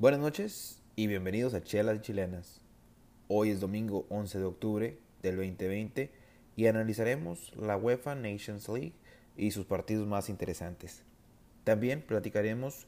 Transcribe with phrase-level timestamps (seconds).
[0.00, 2.62] Buenas noches y bienvenidos a Chelas Chilenas.
[3.28, 6.10] Hoy es domingo 11 de octubre del 2020
[6.56, 8.94] y analizaremos la UEFA Nations League
[9.36, 11.02] y sus partidos más interesantes.
[11.64, 12.86] También platicaremos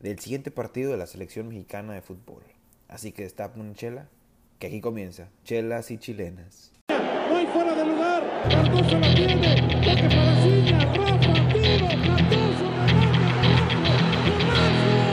[0.00, 2.42] del siguiente partido de la selección mexicana de fútbol.
[2.88, 4.10] Así que está una chela,
[4.58, 6.72] que aquí comienza, chelas y chilenas.
[6.90, 13.30] No hay fuera de lugar, Cardoso la tiene, toque para Ciña, Rafa, tiro, Cardoso, remate,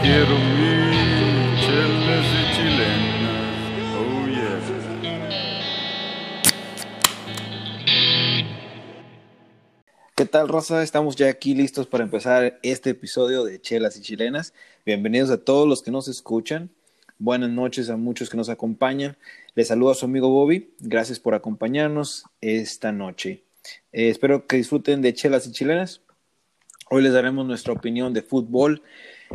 [0.04, 0.97] Quiero
[2.80, 2.84] Oh.
[10.16, 10.84] ¿Qué tal, Rosa?
[10.84, 14.54] Estamos ya aquí listos para empezar este episodio de Chelas y Chilenas.
[14.86, 16.70] Bienvenidos a todos los que nos escuchan.
[17.18, 19.18] Buenas noches a muchos que nos acompañan.
[19.56, 20.74] Les saludo a su amigo Bobby.
[20.80, 23.44] Gracias por acompañarnos esta noche.
[23.92, 26.02] Eh, espero que disfruten de Chelas y Chilenas.
[26.92, 28.84] Hoy les daremos nuestra opinión de fútbol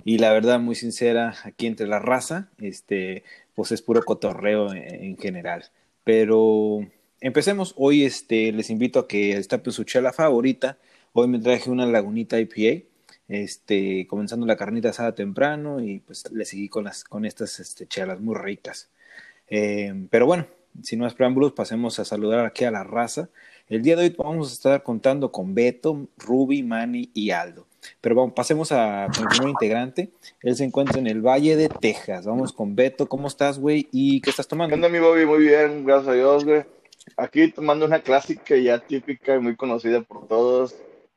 [0.05, 3.25] y la verdad muy sincera aquí entre la raza, este,
[3.55, 5.71] pues es puro cotorreo en, en general.
[6.05, 6.87] Pero
[7.23, 7.75] empecemos.
[7.77, 10.79] Hoy este, les invito a que destapen su chela favorita.
[11.13, 12.85] Hoy me traje una Lagunita IPA,
[13.29, 17.87] este, comenzando la carnita asada temprano y pues le seguí con, las, con estas este,
[17.87, 18.91] chelas muy ricas.
[19.49, 20.47] Eh, pero bueno,
[20.83, 23.31] sin más preámbulos, pasemos a saludar aquí a la raza.
[23.69, 27.67] El día de hoy vamos a estar contando con Beto, Ruby, Manny y Aldo.
[28.01, 30.11] Pero vamos, pasemos a con el primer integrante.
[30.43, 32.27] Él se encuentra en el Valle de Texas.
[32.27, 33.09] Vamos con Beto.
[33.09, 33.89] ¿Cómo estás, güey?
[33.93, 34.75] ¿Y qué estás ¿Qué tomando?
[34.75, 35.27] onda, mi Bobby?
[35.27, 36.65] Muy bien, gracias a Dios, güey.
[37.17, 40.77] Aquí tomando una clásica ya típica y muy conocida por todos,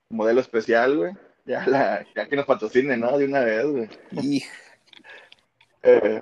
[0.09, 1.13] modelo especial, güey.
[1.45, 3.15] Ya, la, ya que nos patrocine, ¿no?
[3.17, 3.89] De una vez, güey.
[4.13, 4.43] Y
[5.83, 6.21] Eh,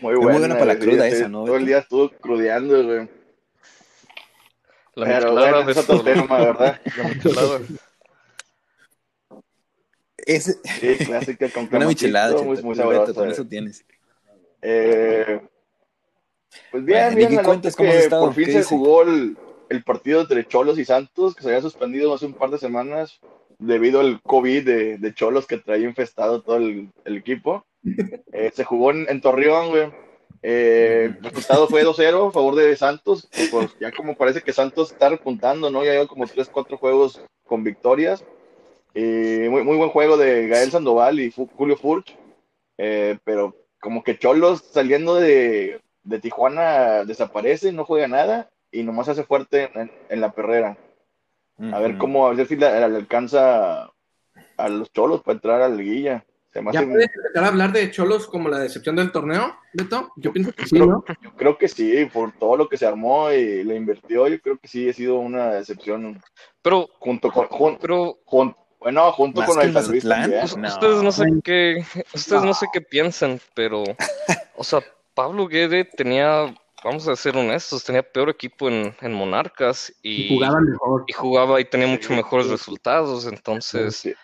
[0.00, 0.38] muy muy buena.
[0.38, 3.08] buena para la cruda sí, esa, ¿no, Todo el día estuvo crudeando, güey.
[4.94, 6.80] La Pero bueno, es otro tema, ¿verdad?
[7.24, 7.60] La.
[10.26, 13.14] Es Sí, clásica con una michelada, muy, cheta, muy Beto, sabrosa.
[13.14, 13.32] con güey.
[13.32, 13.84] eso tienes.
[14.62, 15.40] Eh,
[16.70, 17.76] pues bien, Bueno, ¿y bien, qué cuentas?
[17.76, 18.68] ¿Cómo has por fin ¿Qué se dice?
[18.68, 19.36] jugó el,
[19.68, 23.20] el partido entre Cholos y Santos, que se había suspendido hace un par de semanas
[23.58, 27.64] debido al COVID de, de Cholos que traía infestado todo el, el equipo.
[28.32, 29.90] Eh, se jugó en, en Torreón, güey.
[30.42, 33.28] Eh, el resultado fue 2-0 a favor de Santos.
[33.50, 35.84] Pues ya como parece que Santos está repuntando, ¿no?
[35.84, 38.24] Ya lleva como 3-4 juegos con victorias.
[38.94, 42.16] Eh, muy, muy buen juego de Gael Sandoval y Julio Furch.
[42.78, 49.06] Eh, pero como que Cholos saliendo de, de Tijuana desaparece, no juega nada y nomás
[49.06, 50.76] se hace fuerte en, en la perrera.
[51.72, 53.90] A ver cómo, a ver si le, le alcanza
[54.56, 56.24] a los Cholos para entrar a la liguilla.
[56.54, 60.10] ¿Ya hace- puedes empezar a hablar de Cholos como la decepción del torneo, Beto?
[60.16, 61.04] Yo pienso que sí, creo, ¿no?
[61.22, 64.58] yo creo que sí, por todo lo que se armó y le invirtió, yo creo
[64.58, 66.20] que sí ha sido una decepción
[66.62, 70.60] Pero, junto con, jun- pero jun- bueno, junto ¿Más con el San Luis Mazatlán?
[70.60, 70.68] No.
[70.68, 71.84] ustedes no sé qué,
[72.14, 73.84] ustedes no sé qué piensan, pero,
[74.56, 74.80] o sea,
[75.14, 76.54] Pablo Guede tenía,
[76.84, 81.04] vamos a ser honestos, tenía peor equipo en, en Monarcas y, Y jugaban mejor.
[81.06, 84.14] y jugaba y tenía mucho mejores resultados, entonces Sí.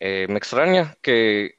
[0.00, 1.54] eh, me extraña que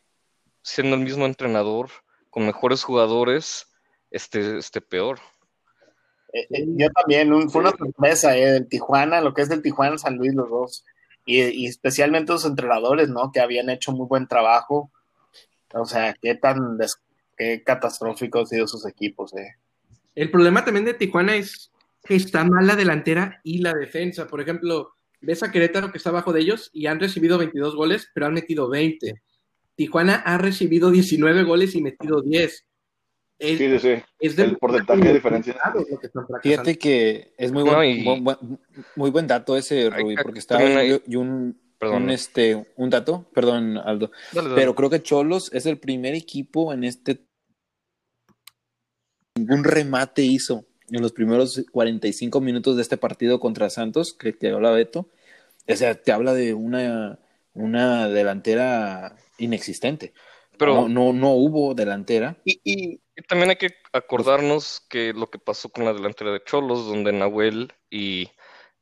[0.62, 1.90] siendo el mismo entrenador
[2.30, 3.68] con mejores jugadores
[4.12, 5.20] esté, esté peor.
[6.34, 9.64] Eh, eh, yo también, un- fue una sorpresa, eh, el Tijuana, lo que es del
[9.64, 10.86] Tijuana San Luis, los dos.
[11.30, 13.32] Y, y especialmente los entrenadores, ¿no?
[13.32, 14.92] Que habían hecho muy buen trabajo.
[15.74, 16.78] O sea, qué tan
[17.38, 19.56] qué catastróficos han sido sus equipos, eh.
[20.16, 21.72] El problema también de Tijuana es
[22.04, 24.28] que está mal la delantera y la defensa.
[24.28, 28.10] Por ejemplo, ves a Querétaro que está abajo de ellos y han recibido 22 goles,
[28.14, 29.22] pero han metido 20.
[29.76, 32.66] Tijuana ha recibido 19 goles y metido 10.
[33.40, 34.04] Es, Sí, sí, sí.
[34.20, 35.56] es de- el porcentaje de diferencia.
[36.44, 38.60] Fíjate que es muy buen, No, y- buen- buen-
[38.98, 42.04] muy buen dato ese, Rubí, que- porque está y un, Perdón.
[42.04, 44.60] un, este, un dato, perdón, Aldo, Dale, dale.
[44.62, 47.22] pero creo que Cholos es el primer equipo en este
[49.38, 54.50] ningún remate hizo en los primeros 45 minutos de este partido contra Santos, que, que
[54.50, 55.08] habla Beto.
[55.68, 57.20] O sea, te habla de una,
[57.54, 60.14] una delantera inexistente.
[60.58, 62.38] Pero- no, no, no hubo delantera.
[62.44, 66.44] Y, y- y también hay que acordarnos que lo que pasó con la delantera de
[66.44, 68.30] Cholos, donde Nahuel y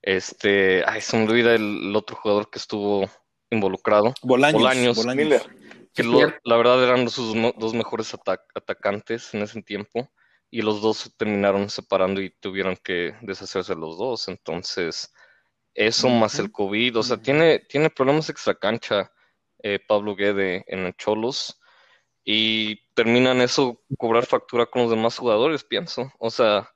[0.04, 3.10] este, ay, se me olvida el, el otro jugador que estuvo
[3.50, 4.96] involucrado, Bolaños.
[4.96, 5.48] Bolaños.
[5.94, 10.08] Que lo- la verdad eran sus dos mejores ata- atacantes en ese tiempo,
[10.52, 14.28] y los dos se terminaron separando y tuvieron que deshacerse los dos.
[14.28, 15.12] Entonces,
[15.74, 19.12] eso más el COVID, o sea, tiene, tiene problemas extracancha
[19.64, 21.60] eh, Pablo Guede en el Cholos
[22.24, 26.12] y terminan eso cobrar factura con los demás jugadores, pienso.
[26.18, 26.68] O sea,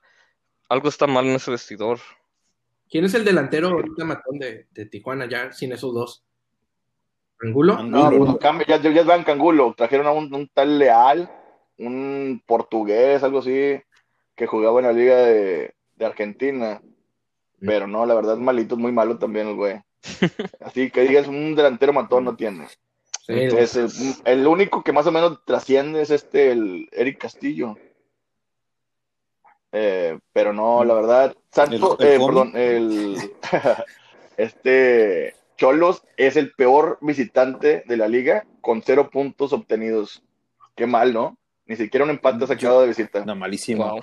[0.68, 1.98] algo está mal en ese vestidor.
[2.88, 6.24] ¿Quién es el delantero ahorita matón de, de Tijuana ya sin esos dos?
[7.40, 7.74] ¿Angulo?
[7.74, 8.38] Angulo, No, pues ¿no?
[8.38, 11.28] cambia, ya, ya van Cangulo, trajeron a un, un tal Leal
[11.78, 13.82] un portugués, algo así,
[14.36, 16.80] que jugaba en la liga de, de Argentina.
[17.58, 19.80] Pero no, la verdad, malito, es muy malo también el güey.
[20.60, 22.68] Así que digas, un delantero matón no tiene.
[23.24, 23.88] Sí, Es el,
[24.24, 27.76] el único que más o menos trasciende es este, el Eric Castillo.
[29.70, 33.16] Eh, pero no, la verdad, Santos, El- el eh, perdón, el
[34.36, 40.22] este Cholos es el peor visitante de la liga con cero puntos obtenidos.
[40.74, 41.36] Qué mal, ¿no?
[41.66, 43.24] Ni siquiera un empate sacado de visita.
[43.24, 43.88] No, malísimo.
[43.88, 44.00] Wow.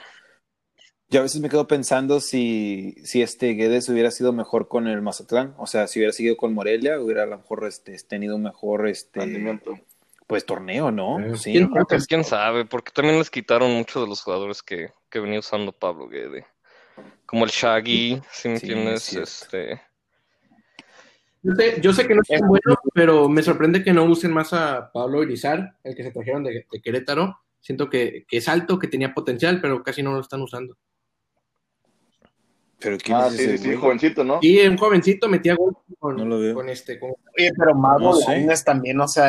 [1.11, 5.01] Yo a veces me quedo pensando si, si este Guedes hubiera sido mejor con el
[5.01, 8.43] Mazatlán, o sea, si hubiera seguido con Morelia, hubiera a lo mejor este, tenido un
[8.43, 9.79] mejor este, Rendimiento.
[10.27, 11.19] pues torneo, ¿no?
[11.19, 11.71] Eh, Sí, ¿quién.
[11.71, 15.71] Pues quién sabe, porque también les quitaron muchos de los jugadores que, que venía usando
[15.71, 16.45] Pablo Guede.
[17.25, 19.81] Como el Shaggy, si me Sí, entiendes, es este,
[21.41, 24.31] Yo sé, yo sé que no es tan bueno, pero me sorprende que no usen
[24.31, 27.39] más a Pablo Irizar, el que se trajeron de, de Querétaro.
[27.61, 30.77] Siento que, que es alto, que tenía potencial, pero casi no lo están usando.
[32.79, 33.77] Pero ¿quién Ah, es sí, ese sí, sí, güey?
[33.77, 34.39] jovencito, ¿no?
[34.41, 36.53] Y un jovencito metía gol con, No lo veo.
[36.55, 36.99] con este.
[36.99, 37.11] Con...
[37.11, 38.19] Oye, pero Mago No.
[38.27, 39.21] Lainez también no se,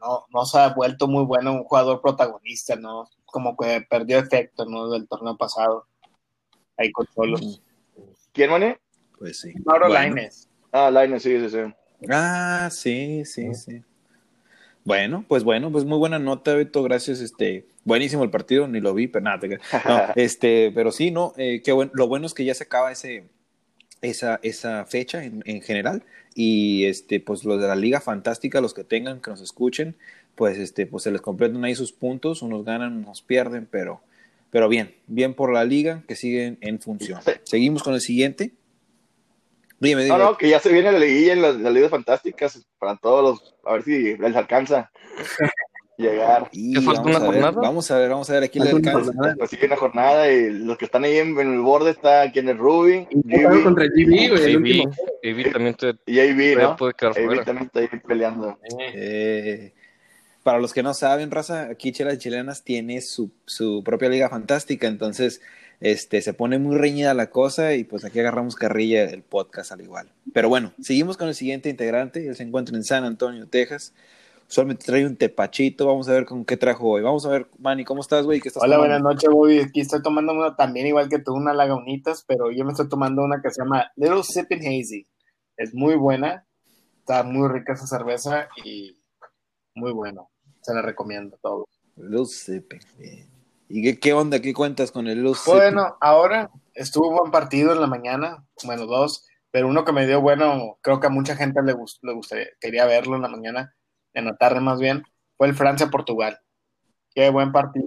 [0.00, 3.08] no, no se ha vuelto muy bueno, un jugador protagonista, ¿no?
[3.24, 4.90] Como que perdió efecto, ¿no?
[4.90, 5.86] Del torneo pasado.
[6.76, 7.62] Ahí con Cholos.
[8.32, 8.80] ¿Quién, Mane?
[9.18, 9.52] Pues sí.
[9.64, 9.94] Mauro Bueno.
[9.94, 10.48] Lainez.
[10.72, 12.06] Ah, Lainez, sí, sí, sí.
[12.10, 13.82] Ah, sí, sí, sí.
[14.84, 18.92] Bueno, pues bueno, pues muy buena nota, Beto, gracias, este, buenísimo el partido, ni lo
[18.92, 19.56] vi, pero nada, te no,
[20.16, 23.24] este, pero sí, no, eh, qué bueno, lo bueno es que ya se acaba ese,
[24.02, 26.04] esa, esa fecha en, en general,
[26.34, 29.96] y este, pues los de la Liga Fantástica, los que tengan, que nos escuchen,
[30.34, 34.02] pues este, pues se les completan ahí sus puntos, unos ganan, unos pierden, pero,
[34.50, 37.20] pero bien, bien por la liga, que siguen en función.
[37.44, 38.52] Seguimos con el siguiente.
[39.78, 40.18] Dime, dime.
[40.18, 43.22] No, no, que ya se viene la liguilla en las, las ligas fantásticas para todos
[43.22, 44.90] los, a ver si les alcanza
[45.96, 46.50] llegar.
[46.50, 47.60] ¿Qué falta vamos una a ver, jornada?
[47.60, 48.92] vamos a ver, vamos a ver aquí alcanza.
[48.92, 49.34] jornada.
[49.38, 52.48] Pues sigue una jornada y los que están ahí en, en el borde está quien
[52.48, 54.90] es Ruby, Y contra el GB, güey, el último.
[55.24, 56.76] AB también te, y AB, ¿no?
[56.76, 57.44] puede quedar AB fuera.
[57.44, 58.58] también está ahí peleando.
[58.94, 59.72] Eh,
[60.42, 64.86] para los que no saben, raza, aquí Chelas Chilenas tiene su, su propia liga fantástica,
[64.86, 65.40] entonces
[65.80, 69.80] este, se pone muy reñida la cosa y pues aquí agarramos carrilla el podcast al
[69.80, 70.12] igual.
[70.32, 73.92] Pero bueno, seguimos con el siguiente integrante, él se encuentra en San Antonio, Texas.
[74.48, 77.02] Usualmente trae un tepachito, vamos a ver con qué trajo hoy.
[77.02, 78.40] Vamos a ver, Manny, ¿cómo estás, güey?
[78.40, 78.94] ¿Qué estás Hola, tomando?
[78.94, 79.58] buenas noches, Bobby.
[79.60, 83.22] Aquí estoy tomando una también igual que tú, una lagunitas, pero yo me estoy tomando
[83.22, 85.06] una que se llama Little Sipping Hazy.
[85.56, 86.46] Es muy buena,
[87.00, 89.02] está muy rica esa cerveza y
[89.74, 90.30] muy bueno.
[90.60, 91.66] Se la recomiendo a todos.
[91.96, 93.28] Little Sipping, bien.
[93.68, 94.40] ¿Y qué, qué onda?
[94.40, 95.52] ¿Qué cuentas con el Little Sipping?
[95.58, 100.06] Bueno, ahora estuvo un buen partido en la mañana, bueno, dos, pero uno que me
[100.06, 103.28] dio bueno, creo que a mucha gente le, gust- le gustaría, quería verlo en la
[103.28, 103.74] mañana,
[104.16, 105.04] en la tarde más bien,
[105.36, 106.40] fue el Francia-Portugal.
[107.14, 107.86] Qué buen partido.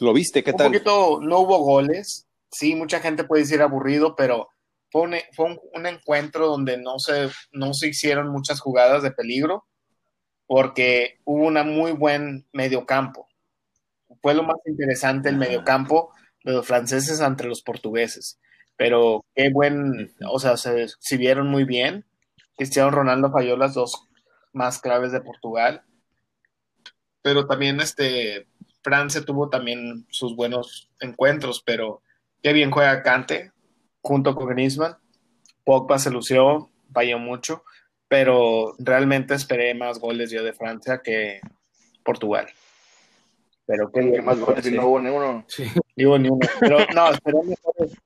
[0.00, 0.42] ¿Lo viste?
[0.42, 0.66] ¿Qué un tal?
[0.66, 2.28] poquito, no hubo goles.
[2.50, 4.48] Sí, mucha gente puede decir aburrido, pero
[4.90, 9.12] fue un, fue un, un encuentro donde no se, no se hicieron muchas jugadas de
[9.12, 9.64] peligro,
[10.46, 13.28] porque hubo una muy buen mediocampo.
[14.20, 15.44] Fue lo más interesante el Ajá.
[15.44, 16.12] mediocampo
[16.44, 18.38] de los franceses ante los portugueses.
[18.76, 22.04] Pero qué buen, o sea, se, se vieron muy bien.
[22.56, 24.08] Cristiano Ronaldo falló las dos
[24.52, 25.82] más claves de Portugal.
[27.22, 28.46] Pero también este
[28.82, 32.02] Francia tuvo también sus buenos encuentros, pero
[32.42, 33.52] qué bien juega Cante
[34.00, 34.96] junto con Griezmann.
[35.64, 37.64] Pogba se lució, falló mucho,
[38.08, 41.40] pero realmente esperé más goles yo de Francia que
[42.04, 42.48] Portugal.
[43.64, 44.24] Pero qué ¿Qué bien.
[44.24, 44.72] más goles sí.
[44.72, 45.46] no hubo ni uno?
[45.96, 46.46] Digo ni uno.
[46.60, 47.38] Pero no, esperé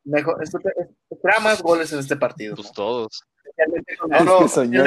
[0.05, 2.55] mejor, esperaba más goles en este partido.
[2.55, 2.73] pues ¿no?
[2.75, 3.25] todos.
[3.57, 4.85] Especialmente con la- no, Soñó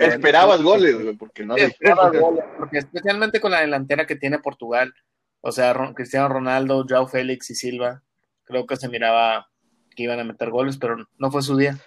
[0.00, 4.38] esperabas goles, porque no Sí, se esperaba goles, porque especialmente con la delantera que tiene
[4.38, 4.94] Portugal,
[5.42, 8.02] o sea, Cristiano Ronaldo, Joao Félix y Silva,
[8.44, 9.48] creo que se miraba
[9.94, 11.78] que iban a meter goles, pero no fue su día.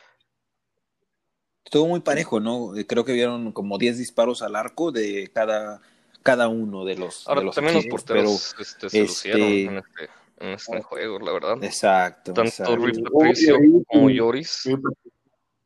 [1.66, 2.72] Estuvo muy parejo, ¿no?
[2.88, 5.82] Creo que vieron como 10 disparos al arco de cada,
[6.22, 9.78] cada uno de los, Ahora de los también los porteros este, se este- lucieron en
[9.78, 11.54] este, en este juego, la verdad.
[11.56, 12.34] pero- Exacto.
[12.34, 12.76] Tanto exacto.
[13.18, 14.10] Patricio como.
[14.10, 14.68] Lloris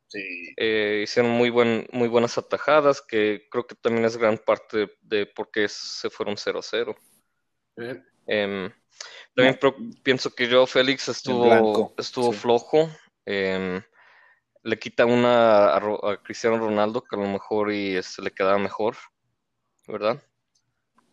[0.08, 0.54] Sí.
[0.56, 4.90] eh, hicieron muy, buen, muy buenas atajadas, que creo que también es gran parte de,
[5.02, 6.96] de por qué se fueron 0-0.
[7.76, 8.70] Eh, Em,
[9.34, 12.38] también pro- pienso que Joao Félix estuvo, estuvo sí.
[12.38, 12.90] flojo.
[13.24, 13.82] em,
[14.62, 18.96] le quita una a, Cristiano Ronaldo que a lo mejor y este, le quedaba mejor,
[19.86, 20.22] ¿verdad?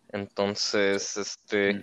[0.09, 1.81] Entonces, este,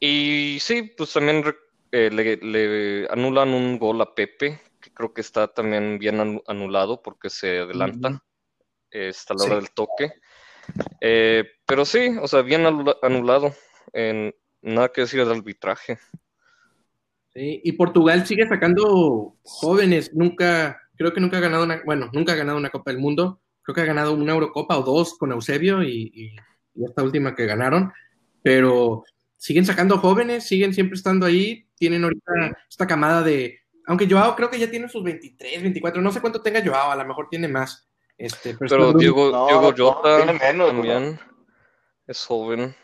[0.00, 1.44] y sí, pues también
[1.90, 4.60] eh, le, le anulan un gol a Pepe,
[4.92, 8.22] que creo que está también bien anu- anulado porque se adelanta
[8.90, 9.60] eh, hasta la hora Sí.
[9.60, 10.12] del toque.
[11.00, 13.54] Eh, pero sí, o sea, bien anula- anulado.
[13.92, 15.98] En, nada que decir del arbitraje.
[17.34, 20.14] Sí, Y Portugal sigue sacando jóvenes.
[20.14, 23.40] Nunca, creo que nunca ha ganado una, bueno, nunca ha ganado una Copa del Mundo.
[23.62, 26.36] Creo que ha ganado una Eurocopa o dos con Eusebio y, y-
[26.74, 27.92] y esta última que ganaron.
[28.42, 29.04] Pero
[29.36, 31.66] siguen sacando jóvenes, siguen siempre estando ahí.
[31.76, 32.32] Tienen ahorita
[32.68, 36.40] esta camada de, aunque Joao creo que ya tiene sus 23, 24, no sé cuánto
[36.42, 37.88] tenga Joao, a lo mejor tiene más.
[38.18, 41.18] Este, pero Diego, No, Diego no, Jota tiene menos, también
[42.06, 42.74] es joven.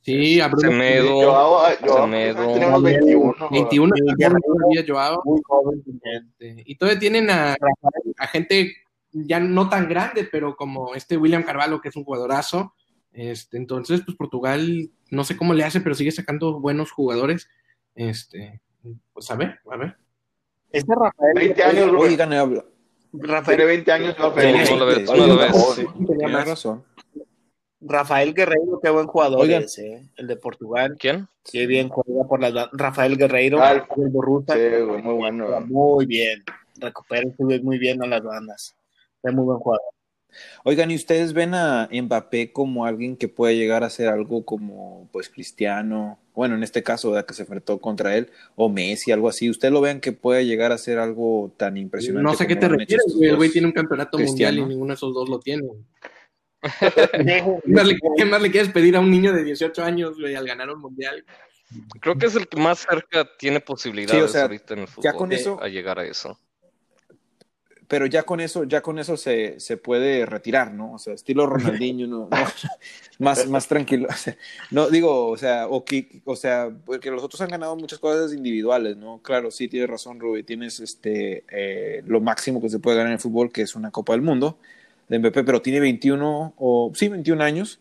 [0.00, 2.46] sí, a Bruno Semedo, Joao, Joao, Semedo.
[2.52, 3.34] tiene unos 21.
[3.50, 5.22] 21, Sí, todavía Joao.
[5.24, 6.28] Muy joven también.
[6.38, 7.56] Este, y todavía tienen a,
[8.18, 8.74] a gente
[9.12, 12.74] ya no tan grande, pero como este William Carvalho, que es un jugadorazo.
[13.12, 17.48] Este, entonces, pues Portugal, no sé cómo le hace, pero sigue sacando buenos jugadores.
[17.94, 18.60] Este,
[19.12, 19.96] pues a ver, a ver.
[20.72, 22.64] Este Rafael, 20 años, habla.
[23.12, 24.70] Rafael, Tiene 20 años, Sí, Félix.
[24.70, 25.56] no lo ves, sí, no lo sí, ves.
[25.74, 26.48] sí, Tenía Tienes más.
[26.48, 26.84] razón.
[27.82, 29.62] Rafael Guerreiro, qué buen jugador Oigan.
[29.62, 30.06] es, ¿eh?
[30.16, 30.96] el de Portugal.
[30.98, 31.26] ¿Quién?
[31.50, 32.70] Qué bien juega por las bandas.
[32.74, 35.60] Rafael Guerreiro, Ah, del Borussia, Sí, güey, muy bueno.
[35.66, 36.44] muy bien.
[36.76, 38.76] Recupera y sube muy bien a las bandas.
[39.22, 39.82] Es muy buen jugador.
[40.64, 45.08] Oigan, ¿y ustedes ven a Mbappé como alguien que puede llegar a ser algo como,
[45.10, 46.18] pues, Cristiano?
[46.40, 47.26] Bueno, en este caso, ¿verdad?
[47.26, 49.50] que se enfrentó contra él, o Messi, algo así.
[49.50, 52.22] ¿Ustedes lo ven que puede llegar a ser algo tan impresionante?
[52.22, 53.28] No sé a qué te refieres, güey.
[53.28, 55.68] El güey tiene un campeonato mundial y ninguno de esos dos lo tiene.
[56.80, 60.34] ¿Qué más, le, qué más le quieres pedir a un niño de 18 años, güey,
[60.34, 61.26] al ganar un mundial?
[62.00, 64.88] Creo que es el que más cerca tiene posibilidades Sí, o sea, ahorita en el
[64.88, 66.38] fútbol ya con eso- a llegar a eso.
[67.90, 70.92] Pero ya con eso, ya con eso se, se puede retirar, ¿no?
[70.92, 72.28] O sea, estilo Ronaldinho, no,
[73.18, 74.06] más, más tranquilo.
[74.70, 78.32] No digo, o sea, o que, o sea, porque los otros han ganado muchas cosas
[78.32, 79.18] individuales, ¿no?
[79.18, 83.14] Claro, sí, tienes razón, Rubí, tienes este eh, lo máximo que se puede ganar en
[83.14, 84.56] el fútbol, que es una Copa del Mundo
[85.08, 87.80] de MVP, pero tiene 21 o sí, 21 años.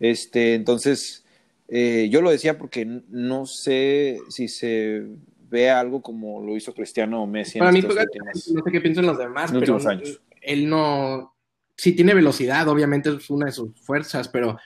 [0.00, 1.22] Este, entonces,
[1.68, 5.04] eh, yo lo decía porque no sé si se
[5.50, 8.62] ve algo como lo hizo Cristiano o Messi en Para mí, estos pues, últimos- no
[8.64, 10.20] sé qué piensan los demás, en pero años.
[10.40, 11.34] él no.
[11.76, 14.58] Sí tiene velocidad, obviamente es una de sus fuerzas, pero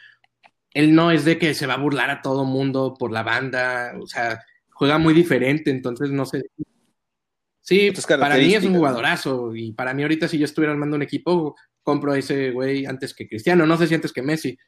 [0.73, 3.95] él no es de que se va a burlar a todo mundo por la banda,
[4.01, 4.41] o sea,
[4.73, 6.43] juega muy diferente, entonces no sé.
[7.61, 11.03] Sí, para mí es un jugadorazo y para mí ahorita si yo estuviera armando un
[11.03, 14.59] equipo, compro a ese güey antes que Cristiano, no sé si antes que Messi,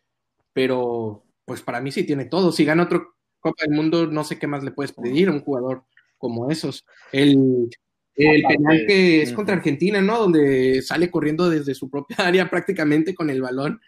[0.53, 2.53] pero pues para mí sí tiene todo.
[2.53, 5.41] Si gana otro Copa del Mundo, no sé qué más le puedes pedir a un
[5.41, 5.85] jugador
[6.27, 6.85] como esos.
[7.13, 7.69] El,
[8.17, 10.19] el penal que es contra Argentina, ¿no?
[10.19, 13.81] Donde sale corriendo desde su propia área prácticamente con el balón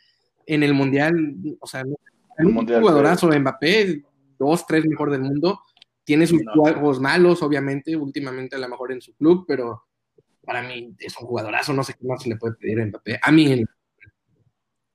[0.47, 1.35] en el Mundial.
[1.61, 1.83] O sea,
[2.39, 4.03] un Mundial, jugadorazo Mbappé,
[4.39, 5.61] dos, tres mejor del mundo.
[6.05, 6.53] Tiene sus No.
[6.53, 9.83] juegos malos, obviamente, últimamente a lo mejor en su club, pero
[10.45, 13.19] para mí es un jugadorazo, no sé qué más se le puede pedir a Mbappé.
[13.21, 13.65] A mí,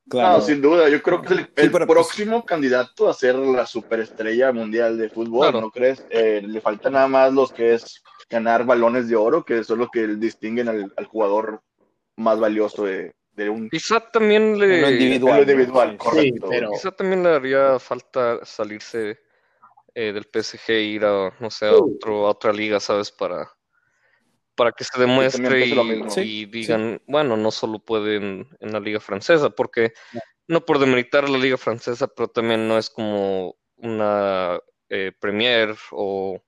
[0.10, 0.38] Claro.
[0.40, 3.66] No, sin duda, yo creo que es el, Sí, pues- próximo candidato a ser la
[3.66, 5.62] superestrella mundial de fútbol, Claro.
[5.62, 6.06] ¿no crees?
[6.10, 9.90] Eh, le falta nada más los que es ganar balones de oro, que son los
[9.90, 11.62] que distinguen al, al jugador
[12.18, 15.36] más valioso de, de un Quizá también lo le, individual.
[15.38, 16.48] lo individual, Sí, correcto.
[16.50, 19.20] pero- quizá también le haría falta salirse
[19.96, 23.10] eh, del PSG e ir a, no sé, a, otro, a otra liga, ¿sabes?
[23.12, 23.50] Para,
[24.56, 29.50] para que se demuestre y, Sí, digan, bueno, no solo pueden en la liga francesa,
[29.50, 29.94] porque
[30.48, 36.44] no por demeritar la liga francesa, pero también no es como una eh, Premier o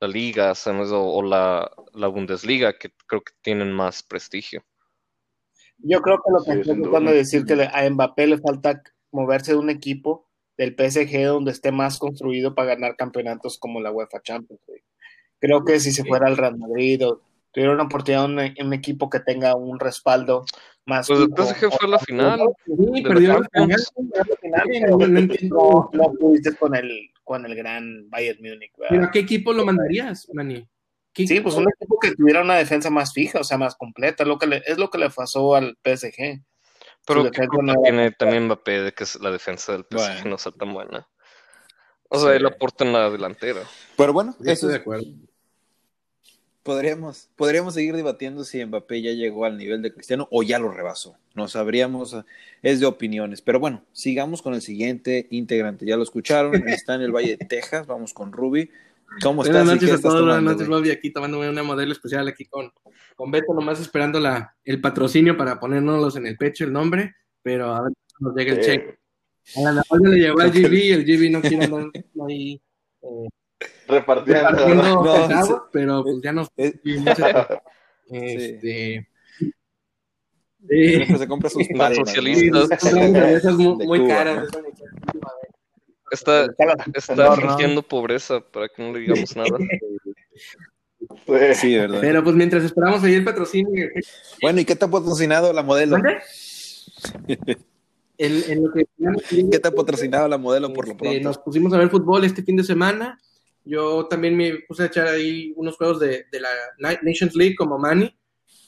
[0.00, 0.90] la liga, ¿sabes?
[0.90, 4.64] O, o la, la Bundesliga, que creo que tienen más prestigio.
[5.78, 8.82] Yo creo que lo que Sí, estoy tratando de decir que a Mbappé le falta
[9.12, 13.90] moverse de un equipo del PSG donde esté más construido para ganar campeonatos como la
[13.90, 14.60] UEFA Champions.
[15.38, 18.30] Creo que si se fuera al Real Madrid o tuviera una oportunidad en
[18.60, 20.44] un, un equipo que tenga un respaldo
[20.86, 21.06] más.
[21.08, 22.40] Pues el PSG fue a la final.
[22.66, 23.80] sí, perdió la final.
[25.92, 28.72] No pudiste con el, con el gran Bayern Múnich.
[28.76, 28.88] ¿verdad?
[28.90, 30.66] ¿Pero a qué equipo lo mandarías, Manny?
[31.12, 34.24] ¿Qué Sí, pues un equipo que tuviera una defensa más fija, o sea, más completa,
[34.24, 36.42] lo que le- es lo que le pasó al PSG.
[37.06, 40.30] Pero ¿qué culpa no era- tiene también Mbappé de que la defensa del PSG Bueno.
[40.30, 41.08] no sea tan buena?
[42.08, 42.36] O sea, Sí.
[42.36, 43.62] él aporta en la delantera.
[43.96, 45.04] Pero bueno, eso estoy de acuerdo.
[46.62, 50.70] Podríamos, podríamos seguir debatiendo si Mbappé ya llegó al nivel de Cristiano o ya lo
[50.70, 51.16] rebasó.
[51.34, 52.16] No sabríamos,
[52.62, 53.42] es de opiniones.
[53.42, 55.86] Pero bueno, sigamos con el siguiente integrante.
[55.86, 57.86] Ya lo escucharon, está en el Valle de Texas.
[57.86, 58.70] Vamos con Ruby.
[59.22, 59.82] ¿Cómo Buenas estás?
[59.82, 60.68] y noches a todos, buenas noches?
[60.68, 62.70] Bobby, aquí tomándome una modelo especial aquí con,
[63.16, 67.74] con Beto, nomás esperando la, el patrocinio para ponérnoslos en el pecho el nombre, pero
[67.74, 68.98] a ver si nos llega el Eh, cheque.
[69.56, 71.90] A la le llegó al GB, el GB no quiere andar
[72.28, 72.62] ahí
[73.02, 73.28] eh,
[73.88, 74.74] repartiendo.
[74.74, 76.74] No, pero pues ya nos Es-
[78.10, 78.60] este,
[79.38, 79.52] sí.
[80.68, 81.94] Siempre se compra sus ¿no?
[81.94, 82.70] socialistas.
[82.72, 84.48] Esas muy, caras.
[84.52, 84.60] ¿no?
[86.10, 86.46] está,
[86.94, 87.36] Está no, no.
[87.36, 89.48] fingiendo pobreza para que no le digamos nada.
[91.24, 91.98] Pues, Sí, ¿verdad?
[92.02, 93.88] Pero pues mientras esperamos ahí el patrocinio.
[94.42, 95.96] Bueno, ¿y qué te ha patrocinado la modelo?
[95.98, 96.18] ¿Mande?
[98.18, 98.84] En, en lo que
[99.50, 101.20] ¿Qué te ha patrocinado la modelo por lo Este, pronto?
[101.22, 103.18] nos pusimos a ver fútbol este fin de semana.
[103.70, 106.48] Yo también me puse a echar ahí unos juegos de, de la
[106.78, 108.12] Na- Nations League como Manny.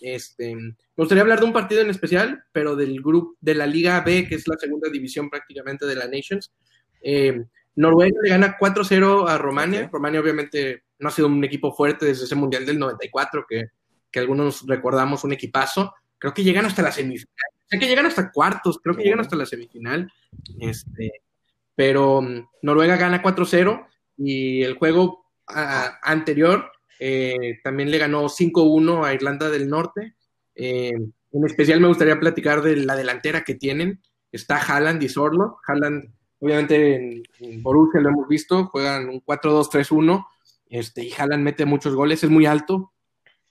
[0.01, 4.01] Este, me gustaría hablar de un partido en especial, pero del grupo de la Liga
[4.01, 6.53] B, que es la segunda división prácticamente de la Nations.
[7.03, 7.45] Eh,
[7.75, 9.89] Noruega le gana 4-0 a Romania.
[9.93, 13.65] Romania obviamente no ha sido un equipo fuerte desde ese Mundial del 94, que,
[14.11, 15.93] que algunos recordamos un equipazo.
[16.19, 17.27] Creo que llegan hasta la semifinal.
[17.69, 20.09] Sé que llegan hasta cuartos, creo que llegan hasta la semifinal.
[20.61, 21.11] Este,
[21.75, 29.05] pero mm, Noruega gana 4-0 y el juego ah, anterior eh, también le ganó 5-1
[29.05, 30.15] a Irlanda del Norte.
[30.55, 30.93] Eh,
[31.33, 34.01] en especial me gustaría platicar de la delantera que tienen.
[34.31, 35.59] Está Haaland y Sorlo.
[35.67, 40.25] Haaland, obviamente en, Borussia lo hemos visto, juegan un 4-2-3-1
[40.71, 42.93] este, y Haaland mete muchos goles, es muy alto,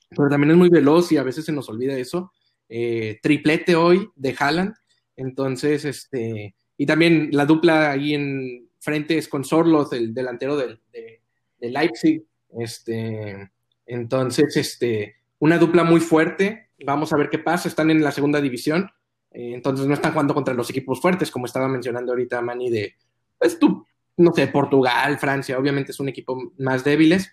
[0.10, 2.32] pero también es muy veloz y a veces se nos olvida eso.
[2.68, 4.74] Eh, triplete hoy de Haaland,
[5.18, 10.82] entonces, este, y también la dupla ahí en frente es con Sorloth, el delantero del-
[10.92, 11.22] de,
[11.70, 12.26] Leipzig,
[12.58, 13.52] este,
[13.86, 18.42] entonces, este, una dupla muy fuerte, vamos a ver qué pasa, están en la segunda
[18.42, 18.90] división,
[19.30, 22.96] eh, entonces no están jugando contra los equipos fuertes, como estaba mencionando ahorita Manny de,
[23.38, 23.86] pues tú,
[24.18, 27.32] no sé, Portugal, Francia, obviamente es un equipo más débiles,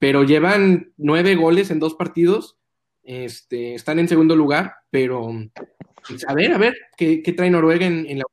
[0.00, 2.58] pero llevan nueve goles en dos partidos,
[3.04, 5.30] este, están en segundo lugar, pero
[6.08, 8.24] pues, a ver, a ver, ¿qué, trae Noruega en la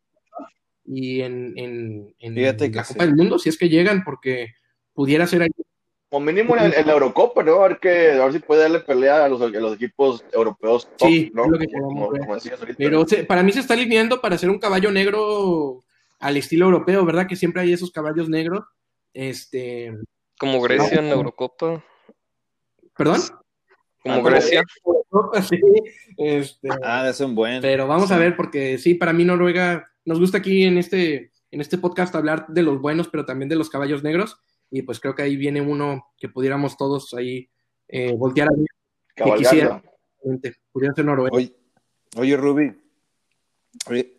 [0.86, 2.94] y en, en- en la sí.
[2.94, 4.54] Copa del Mundo, si es que llegan, porque
[4.94, 5.50] pudiera ser ahí.
[6.10, 7.64] o mínimo en, en la Eurocopa, ¿no?
[7.64, 10.88] A ver, que, a ver si puede darle pelea a los, a los equipos europeos
[10.98, 11.46] top, Sí, ¿no?
[11.46, 12.22] es lo que como, queremos como- ver.
[12.22, 12.78] como decías ahorita.
[12.78, 15.84] Pero se- para mí se está alineando para ser un caballo negro
[16.20, 17.28] al estilo europeo, ¿verdad?
[17.28, 18.64] Que siempre hay esos caballos negros.
[19.14, 19.94] Este,
[20.40, 21.84] Como Grecia en la Eurocopa.
[22.98, 23.22] ¿perdón?
[24.04, 24.64] Como Ah, Grecia.
[25.50, 25.60] Sí,
[26.18, 27.62] este, Ah, es un buen.
[27.62, 31.62] Pero vamos a ver, porque sí, para mí Noruega, nos gusta aquí en este, en
[31.62, 34.38] este podcast hablar de los buenos, pero también de los caballos negros.
[34.72, 37.50] Y pues creo que ahí viene uno que pudiéramos todos ahí
[37.88, 38.66] eh, voltear a ver,
[39.16, 39.84] que quisiera,
[40.72, 41.36] pudiera ser Noruega.
[41.36, 41.54] Oye,
[42.16, 42.74] oye Ruby.
[43.88, 44.16] Oye,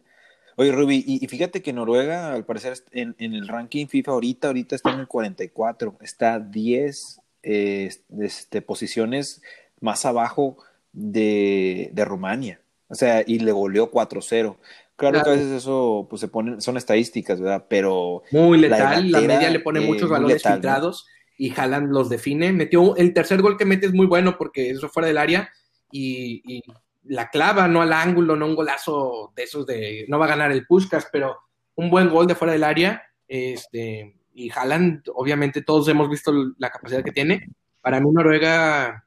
[0.56, 4.48] oye, Ruby, y, y fíjate que Noruega, al parecer, en, en el ranking FIFA ahorita,
[4.48, 5.96] ahorita está en el 44.
[6.00, 9.42] Está 10 eh, este, posiciones
[9.80, 10.58] más abajo
[10.92, 12.60] de, de Rumania.
[12.88, 14.56] O sea, y le goleó 4-0.
[14.96, 17.66] Claro, que a veces eso pues se ponen, son estadísticas, ¿verdad?
[17.68, 20.56] Pero Muy letal, la, media le pone eh, muchos balones letal, ¿no?
[20.56, 21.06] filtrados
[21.36, 22.52] y Haaland los define.
[22.52, 25.50] Metió el tercer gol que mete es muy bueno porque eso fuera del área
[25.92, 26.62] y, y
[27.04, 30.50] la clava, no al ángulo, no un golazo de esos de no va a ganar
[30.50, 31.38] el Puskas, pero
[31.74, 33.02] un buen gol de fuera del área.
[33.28, 37.48] Este, y Haaland, obviamente todos hemos visto la capacidad que tiene.
[37.80, 39.04] Para mí Noruega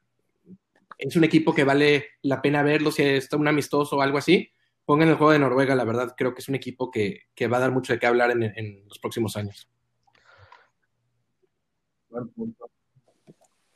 [0.97, 4.49] es un equipo que vale la pena verlo si está un amistoso o algo así.
[4.89, 7.57] Pongan el juego de Noruega, la verdad, creo que es un equipo que, que va
[7.57, 9.69] a dar mucho de qué hablar en, en los próximos años.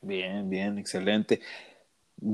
[0.01, 1.39] Bien, bien, excelente.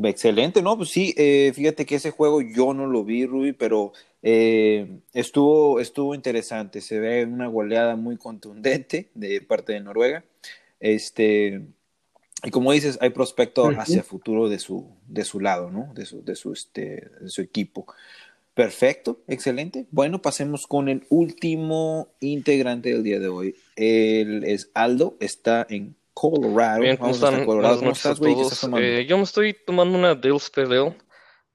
[0.05, 0.77] Excelente, ¿no?
[0.77, 5.81] Pues sí, eh, fíjate que ese juego yo no lo vi, Ruby, pero eh, estuvo,
[5.81, 6.79] estuvo interesante.
[6.79, 10.23] Se ve una goleada muy contundente de parte de Noruega.
[10.79, 11.65] Este,
[12.45, 15.93] y como dices, hay prospecto hacia futuro de su, de su lado, ¿no?
[15.93, 17.85] De su, de su, este, de su equipo.
[18.53, 19.87] Perfecto, excelente.
[19.91, 23.55] Bueno, pasemos con el último integrante del día de hoy.
[23.75, 26.81] Él es Aldo, está en Colorado.
[26.81, 27.45] Bien, ¿cómo están?
[27.45, 27.81] Colorado.
[28.77, 30.97] Eh, yo me estoy tomando una Dale's Pale Ale,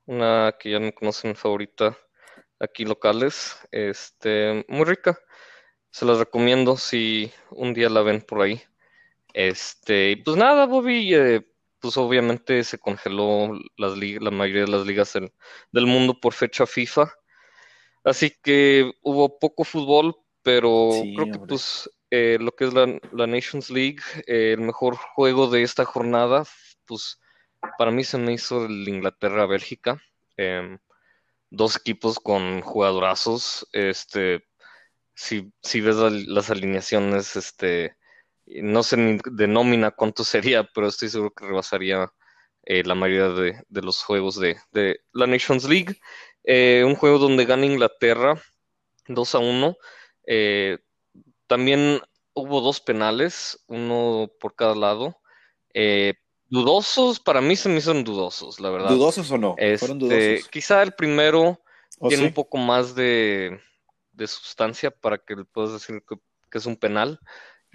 [0.07, 1.97] una que ya me conocen favorita
[2.59, 3.57] aquí locales.
[3.71, 5.19] Este, muy rica.
[5.91, 8.63] Se las recomiendo si un día la ven por ahí.
[9.35, 11.47] Este, y pues nada, Bobby, eh,
[11.85, 15.35] pues obviamente se congeló las la mayoría de las ligas del,
[15.71, 17.13] del mundo por fecha FIFA.
[18.05, 21.49] Así que hubo poco fútbol, pero Sí, creo que hombre.
[21.49, 25.85] pues eh, lo que es la, la Nations League, eh, el mejor juego de esta
[25.85, 26.45] jornada,
[26.87, 27.21] pues
[27.79, 30.01] para mí se me hizo el Inglaterra-Bélgica.
[30.39, 30.79] Em,
[31.51, 33.69] dos equipos con jugadorazos.
[33.73, 34.45] Este,
[35.15, 37.97] si, si ves la- las alineaciones, este,
[38.47, 42.13] no sé ni de nómina cuánto sería, pero estoy seguro que rebasaría
[42.65, 46.01] eh, la mayoría de, de los juegos de, de la Nations League.
[46.45, 48.41] Eh, un juego donde gana Inglaterra
[49.09, 49.77] 2 a 1.
[50.27, 50.79] Eh,
[51.47, 52.01] también
[52.35, 55.21] hubo dos penales, uno por cada lado.
[56.49, 58.91] Dudosos, para mí se me hicieron dudosos, la verdad.
[58.91, 59.55] ¿Dudosos o no?
[59.59, 60.49] Este, ¿Fueron dudosos?
[60.49, 61.61] quizá el primero
[61.99, 62.29] ¿O tiene sí?
[62.29, 63.61] un poco más de,
[64.13, 66.17] de sustancia para que le puedas decir que,
[66.51, 67.19] que es un penal.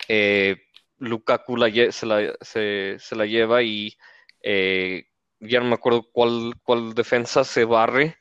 [0.08, 0.58] Eh,
[0.98, 1.58] Lukaku
[1.92, 3.98] se, la, se, la lleva y
[4.42, 5.06] eh,
[5.40, 8.18] ya no me acuerdo cuál, cuál defensa se barre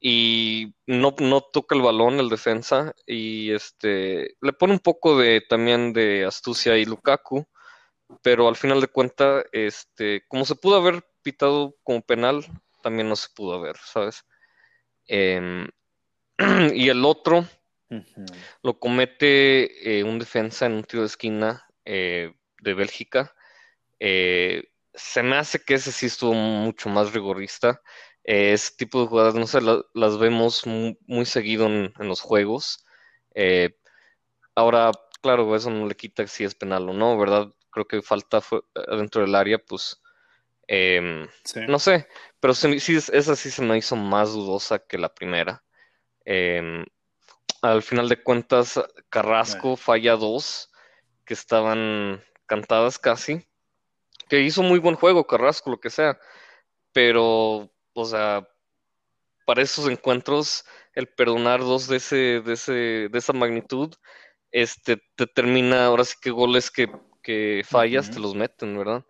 [0.00, 5.40] y no, no toca el balón el defensa y este le pone un poco de
[5.40, 7.46] también de astucia y Lukaku,
[8.22, 12.44] pero al final de cuentas, este, como se pudo haber pitado como penal,
[12.82, 14.24] también no se pudo haber, ¿sabes?
[15.06, 15.68] Em,
[16.74, 17.46] y el otro
[18.62, 23.34] Lo comete eh, un defensa en un tiro de esquina eh, de Bélgica.
[24.00, 27.80] Eh, se me hace que ese sí estuvo mucho más rigorista.
[28.24, 32.20] Ese tipo de jugadas, no sé, la- las vemos mu- muy, seguido en, en los
[32.20, 32.84] juegos.
[34.54, 34.90] Ahora,
[35.22, 37.48] claro, eso no le quita si es penal o no, ¿verdad?
[37.70, 38.42] Creo que falta
[38.90, 40.02] dentro del área, pues,
[40.66, 41.60] em, Sí.
[41.66, 42.06] no sé,
[42.38, 45.64] pero se sí, esa sí se me hizo más dudosa que la primera.
[47.62, 50.70] Al final de cuentas, Carrasco falla dos
[51.24, 53.46] que estaban cantadas casi.
[54.28, 56.18] Que hizo muy buen juego, Carrasco, lo que sea.
[56.92, 58.48] Pero, o sea,
[59.46, 63.94] para esos encuentros, el perdonar dos de ese, de ese, de esa magnitud,
[64.50, 66.90] este, te termina, ahora sí que goles que,
[67.22, 69.04] que fallas, te los meten, ¿verdad?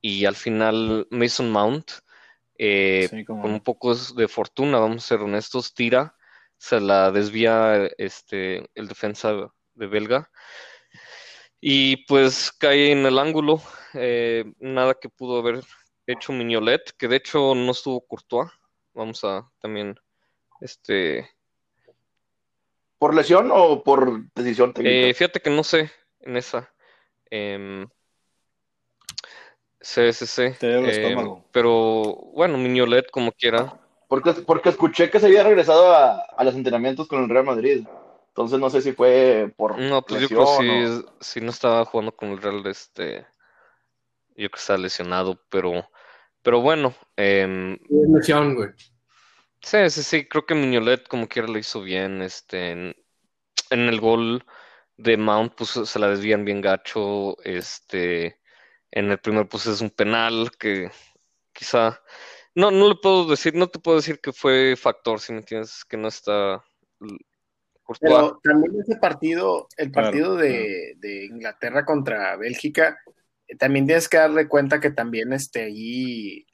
[0.00, 1.90] Y al final, Mason Mount,
[2.58, 6.14] eh, Sí, como con un poco de fortuna, vamos a ser honestos, tira,
[6.62, 10.30] se la desvía este, el defensa de Belga
[11.60, 13.60] y pues cae en el ángulo,
[13.94, 15.64] eh, nada que pudo haber
[16.06, 18.48] hecho Mignolet, que de hecho no estuvo Courtois,
[18.94, 19.98] vamos a también,
[20.60, 21.28] este,
[22.96, 25.08] ¿Por lesión o por decisión técnica?
[25.08, 26.72] eh, fíjate que no sé en esa,
[27.28, 27.88] em,
[29.80, 31.44] sí, sí, sí, Te el em, estómago.
[31.50, 33.81] pero bueno, Mignolet como quiera,
[34.12, 37.82] Porque, porque escuché que se había regresado a, a los entrenamientos con el Real Madrid.
[38.28, 41.48] Entonces no sé si fue por No, pues yo creo que o- si, si no
[41.48, 43.24] estaba jugando con el Real, este,
[44.28, 45.88] yo creo que está lesionado, pero,
[46.42, 46.94] pero bueno,
[47.88, 48.68] lesión, güey.
[49.62, 52.96] sí, sí, sí, creo que Mignolet como quiera lo hizo bien, este, en,
[53.70, 54.44] en el gol
[54.98, 58.38] de Mount, pues se la desvían bien gacho, este,
[58.90, 60.90] en el primer pues es un penal que
[61.52, 62.00] quizá,
[62.54, 65.84] no, no le puedo decir, no te puedo decir que fue factor, si me entiendes,
[65.84, 66.62] que no está.
[68.00, 72.98] Pero también ese partido, el Claro, partido de, de Inglaterra contra Bélgica,
[73.48, 76.46] eh, también tienes que darle cuenta que también este, allí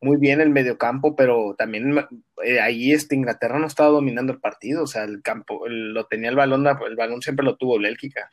[0.00, 1.98] muy bien el mediocampo, pero también
[2.44, 6.06] eh, ahí este, Inglaterra no estaba dominando el partido, o sea, el campo el- lo
[6.06, 8.30] tenía el balón, el balón siempre lo tuvo Bélgica.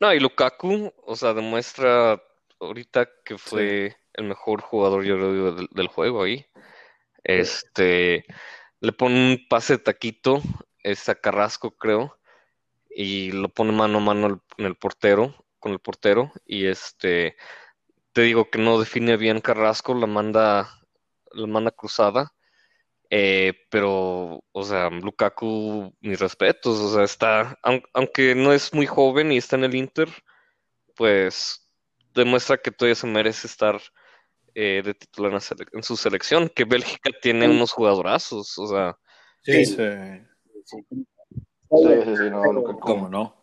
[0.00, 2.22] No, y Lukaku, o sea, demuestra
[2.60, 6.46] ahorita que fue el mejor jugador, yo creo, del, del juego ahí.
[7.24, 8.24] Este,
[8.80, 10.42] le pone un pase de taquito,
[10.82, 12.18] es a Carrasco, creo,
[12.90, 17.36] y lo pone mano a mano en el portero, con el portero, y este,
[18.12, 20.68] te digo que no define bien Carrasco, la manda,
[21.32, 22.32] la manda cruzada.
[23.10, 28.86] Eh, pero, o sea, Lukaku, mis respetos, o sea, está, aun- aunque no es muy
[28.86, 30.08] joven y está en el Inter,
[30.96, 31.70] pues
[32.14, 33.80] demuestra que todavía se merece estar
[34.54, 38.66] eh, de titular en, la sele- en su selección, que Bélgica tiene unos jugadorazos, o
[38.66, 38.96] sea,
[39.42, 39.64] Sí.
[39.64, 39.76] Sí.
[40.64, 42.80] Sí, sí, sí, no, Lukaku.
[42.80, 43.34] ¿Cómo no?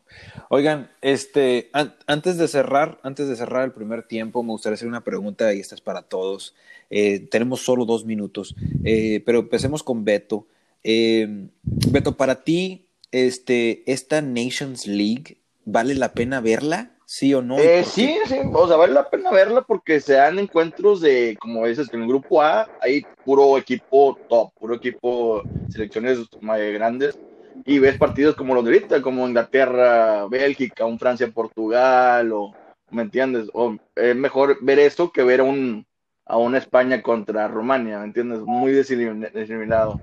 [0.50, 4.88] Oigan, este, an- antes de cerrar, antes de cerrar el primer tiempo, me gustaría hacer
[4.88, 6.56] una pregunta y esta es para todos.
[6.90, 10.48] Eh, tenemos solo dos minutos, eh, pero empecemos con Beto.
[10.84, 16.92] Eh, Beto, para ti, este, esta Nations League, ¿vale la pena verla?
[17.12, 17.58] ¿Sí o no?
[17.58, 21.36] ¿Y Eh, sí, sí, o sea, vale la pena verla porque se dan encuentros de,
[21.40, 26.60] como dices, que en el grupo A hay puro equipo top, puro equipo, selecciones más
[26.60, 27.18] grandes,
[27.66, 32.54] y ves partidos como los de ahorita, como Inglaterra, Bélgica, un Francia-Portugal, o,
[32.92, 33.50] ¿me entiendes?
[33.54, 35.88] O es mejor ver eso que ver a un,
[36.28, 38.42] a una España contra Rumania, ¿me entiendes?
[38.42, 40.00] Muy desequilibrado.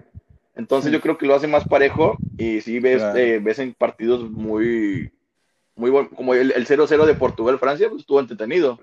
[0.56, 0.96] Entonces Sí.
[0.96, 3.16] yo creo que lo hace más parejo y sí ves, Claro.
[3.16, 5.12] eh, ves en partidos muy,
[5.76, 8.78] muy bueno, como el, el 0-0 de Portugal-Francia, pues estuvo entretenido.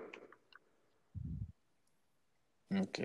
[2.79, 2.99] Ok,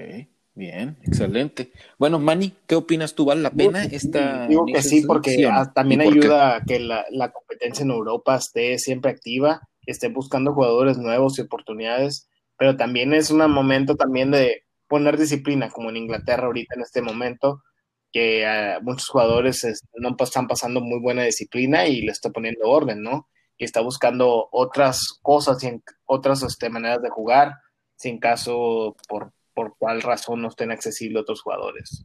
[0.55, 1.73] bien, excelente.
[1.99, 3.27] Bueno, Manny, ¿qué opinas tú?
[3.27, 5.31] ¿Vale la pena esta Digo que sí, porque
[5.75, 10.97] también ayuda a que la, la competencia en Europa esté siempre activa, esté buscando jugadores
[10.99, 16.47] nuevos y oportunidades, pero también es un momento también de poner disciplina, como en Inglaterra
[16.47, 17.63] ahorita en este momento,
[18.11, 22.31] que ah, muchos jugadores es- no pas- están pasando muy buena disciplina y le está
[22.31, 23.29] poniendo orden, ¿no?
[23.59, 27.55] Y está buscando otras cosas y en- otras este, maneras de jugar,
[27.97, 32.05] sin caso por, por cuál razón no estén accesibles otros jugadores.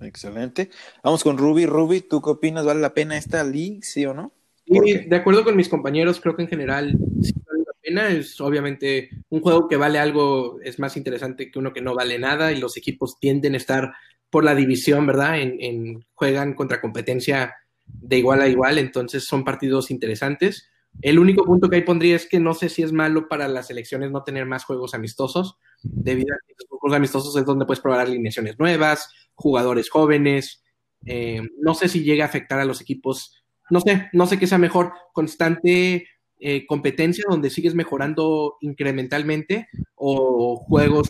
[0.00, 0.70] Excelente.
[1.02, 1.66] Vamos con Ruby.
[1.66, 2.64] Ruby, ¿tú qué opinas?
[2.64, 4.32] ¿Vale la pena esta league, sí o no?
[4.64, 4.98] Y ¿Por qué?
[5.08, 6.92] de acuerdo con mis compañeros, creo que en general
[7.22, 8.08] sí vale la pena.
[8.08, 12.18] Es obviamente un juego que vale algo, es más interesante que uno que no vale
[12.18, 13.92] nada y los equipos tienden a estar
[14.30, 15.38] por la división, ¿verdad?
[15.40, 17.54] En, en- juegan contra competencia
[17.86, 20.68] de igual a igual, entonces son partidos interesantes.
[21.00, 23.68] El único punto que ahí pondría es que no sé si es malo para las
[23.68, 27.80] selecciones no tener más juegos amistosos, debido a que los juegos amistosos es donde puedes
[27.80, 30.62] probar alineaciones nuevas, jugadores jóvenes.
[31.06, 33.42] Eh, no sé si llega a afectar a los equipos
[33.72, 36.06] no sé, no sé qué sea mejor, constante
[36.38, 41.08] eh, competencia donde sigues mejorando incrementalmente o juegos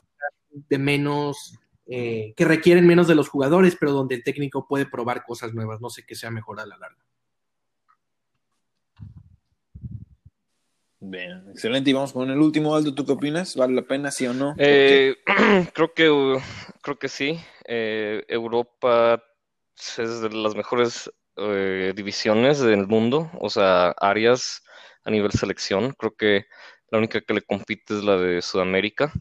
[0.50, 1.58] de menos,
[1.94, 5.82] eh, que requieren menos de los jugadores, pero donde el técnico puede probar cosas nuevas.
[5.82, 7.04] No sé qué sea mejor a la larga.
[11.00, 11.90] Bien, excelente.
[11.90, 12.94] Y vamos con el último, Aldo.
[12.94, 13.56] ¿Tú qué opinas?
[13.56, 14.54] ¿Vale la pena, sí o no?
[14.54, 15.16] ¿Por Eh,
[15.74, 16.40] creo que
[16.80, 17.38] creo que sí.
[17.66, 19.22] Eh, Europa
[19.76, 24.62] es de las mejores eh, divisiones del mundo, o sea, áreas
[25.04, 25.92] a nivel selección.
[25.92, 26.46] Creo que
[26.90, 29.12] la única que le compite es la de Sudamérica.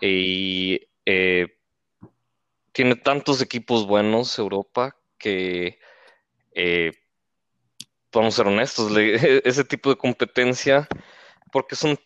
[0.00, 1.48] Y eh,
[2.74, 5.78] tiene tantos equipos buenos Europa que,
[6.54, 6.90] eh,
[8.12, 8.92] vamos a ser honestos,
[9.44, 10.88] ese tipo de competencia,
[11.52, 11.98] porque son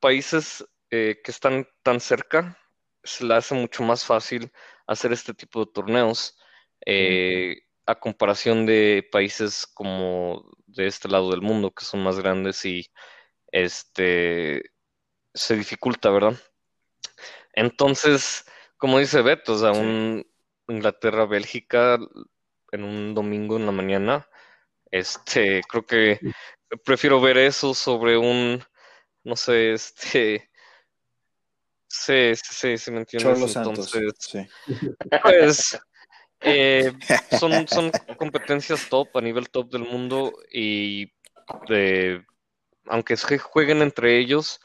[0.00, 2.58] países eh, que están tan cerca,
[3.02, 4.50] se le hace mucho más fácil
[4.86, 6.38] hacer este tipo de torneos
[6.86, 12.64] eh, a comparación de países como de este lado del mundo, que son más grandes
[12.64, 12.90] y
[13.52, 14.62] este
[15.34, 16.34] se dificulta, ¿verdad?
[17.52, 18.46] Entonces,
[18.84, 19.80] como dice Beto, o sea, Sí.
[19.80, 20.26] un
[20.68, 21.98] Inglaterra-Bélgica
[22.70, 24.28] en un domingo en la mañana,
[24.90, 26.20] este, creo que
[26.84, 28.62] prefiero ver eso sobre un,
[29.22, 30.50] no sé, este,
[31.88, 33.94] sí, sí, sí, sí me entiendes, Cholo Santos.
[33.94, 34.46] entonces, Sí.
[35.22, 35.80] pues,
[36.40, 36.92] eh,
[37.40, 41.10] son, son competencias top, a nivel top del mundo, y
[41.70, 42.22] eh,
[42.84, 44.60] aunque se jueguen entre ellos,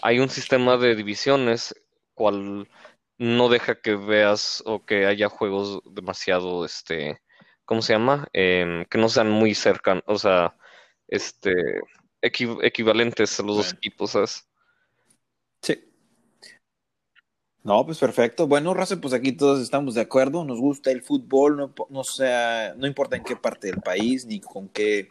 [0.00, 1.74] hay un sistema de divisiones,
[2.14, 2.68] cual
[3.18, 7.20] no deja que veas o que haya juegos demasiado, este,
[7.64, 8.28] ¿cómo se llama?
[8.32, 10.56] Em, que no sean muy cercanos, o sea,
[11.08, 11.52] este,
[12.22, 14.48] equi- equivalentes a los dos equipos, ¿sabes?
[15.62, 15.84] Sí.
[17.62, 18.46] No, pues perfecto.
[18.46, 20.44] Bueno, Raza, pues aquí todos estamos de acuerdo.
[20.44, 24.68] Nos gusta el fútbol, no sea, no importa en qué parte del país ni con
[24.68, 25.08] qué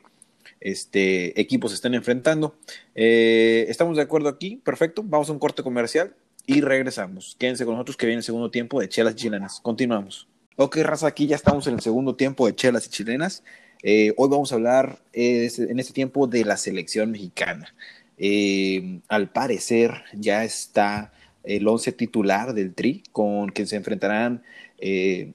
[0.59, 2.55] este, equipos se estén enfrentando.
[2.93, 4.57] Eh, estamos de acuerdo aquí.
[4.57, 5.01] Perfecto.
[5.03, 7.35] Vamos a un corte comercial y regresamos.
[7.39, 9.59] Quédense con nosotros que viene el segundo tiempo de Chelas Chilenas.
[9.61, 10.27] Continuamos.
[10.55, 13.43] Ok, Raza, aquí ya estamos en el segundo tiempo de Chelas y Chilenas.
[13.81, 17.73] Eh, hoy vamos a hablar eh, en este tiempo de la selección mexicana.
[18.17, 21.11] Eh, al parecer ya está
[21.43, 24.43] el once titular del Tri, con quien se enfrentarán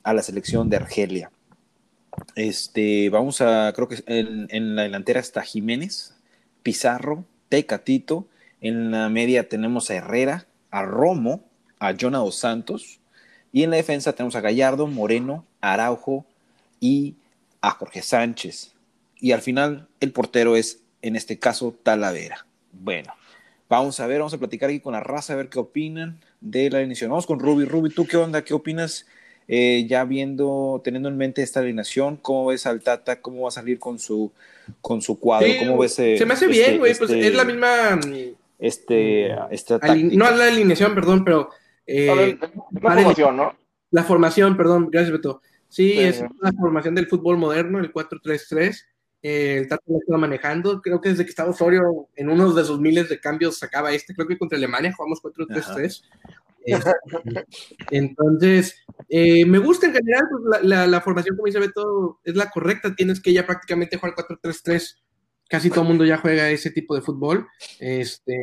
[0.02, 1.30] a la selección de Argelia.
[2.34, 6.14] Este, vamos a, creo que en, en la delantera está Jiménez,
[6.62, 8.28] Pizarro, Tecatito,
[8.60, 11.44] en la media tenemos a Herrera, a Romo,
[11.78, 13.00] a Jonah Dos Santos,
[13.52, 16.24] y en la defensa tenemos a Gallardo, Moreno, Araujo
[16.80, 17.14] y
[17.60, 18.74] a Jorge Sánchez.
[19.20, 22.46] Y al final el portero es, en este caso, Talavera.
[22.72, 23.12] Bueno,
[23.70, 26.70] Vamos a ver, vamos a platicar aquí con la raza, a ver qué opinan de
[26.70, 27.10] la alineación.
[27.10, 27.66] Vamos con Ruby.
[27.66, 28.42] Ruby, ¿tú qué onda?
[28.42, 29.04] ¿Qué opinas?
[29.46, 33.20] Eh, ya viendo, teniendo en mente esta alineación, ¿cómo ves al Tata?
[33.20, 34.32] ¿Cómo va a salir con su,
[34.80, 35.46] con su cuadro?
[35.48, 35.98] Sí, ¿Cómo ves?
[35.98, 36.94] eh, se me hace este- bien, güey.
[36.96, 38.00] Pues este- es la misma.
[38.58, 40.16] Mm, Este, esta ali- táctica?
[40.30, 41.50] no la alineación, perdón, pero.
[41.86, 42.38] eh,
[42.82, 43.56] la formación, ¿no?
[43.90, 45.40] La formación, perdón, gracias Beto.
[45.68, 46.00] Sí, Sí.
[46.00, 48.84] es la formación del fútbol moderno, el 4-3-3.
[49.22, 50.80] Eh, el Tata lo estaba manejando.
[50.82, 54.14] Creo que desde que estaba Osorio en uno de sus miles de cambios sacaba este.
[54.14, 56.02] Creo que contra Alemania jugamos 4-3-3.
[56.64, 56.92] Este,
[57.90, 62.34] entonces, eh, me gusta en general pues, la, la- la formación, como dice Beto, es
[62.36, 62.94] la correcta.
[62.94, 64.98] Tienes que ya prácticamente jugar 4-3-3.
[65.48, 67.48] Casi todo el mundo ya juega ese tipo de fútbol.
[67.80, 68.42] Este,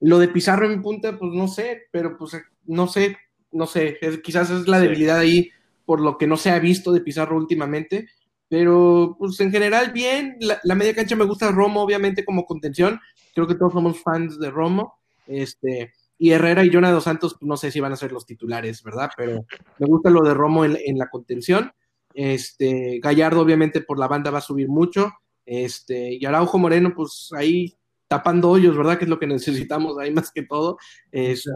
[0.00, 2.32] lo de Pizarro en punta, pues no sé, pero pues
[2.64, 3.16] no sé,
[3.52, 5.50] no sé, es- quizás es la debilidad ahí
[5.84, 8.08] por lo que no se ha visto de Pizarro últimamente,
[8.48, 13.00] pero pues en general bien, la, la media cancha me gusta Romo, obviamente como contención,
[13.34, 14.94] creo que todos somos fans de Romo,
[15.26, 18.26] este, y Herrera y Jonah Dos Santos, pues, no sé si van a ser los
[18.26, 19.10] titulares, ¿verdad?
[19.16, 19.44] Pero
[19.78, 21.72] me gusta lo de Romo en, en la contención,
[22.14, 25.12] este, Gallardo obviamente por la banda va a subir mucho,
[25.46, 27.74] este, y Araujo Moreno, pues ahí
[28.08, 28.98] tapando hoyos, ¿verdad?
[28.98, 30.78] Que es lo que necesitamos ahí más que todo.
[31.10, 31.50] Este,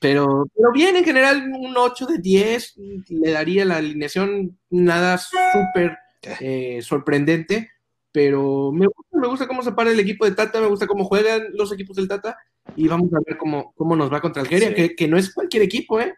[0.00, 2.74] pero, pero bien, en general, un 8 de 10
[3.08, 5.96] le daría la alineación, nada súper
[6.40, 7.70] eh, sorprendente,
[8.12, 11.04] pero me gusta, me gusta cómo se para el equipo de Tata, me gusta cómo
[11.04, 12.36] juegan los equipos del Tata,
[12.76, 14.74] y vamos a ver cómo, cómo nos va contra Algeria, Sí.
[14.74, 16.14] que, que no es cualquier equipo, ¿eh?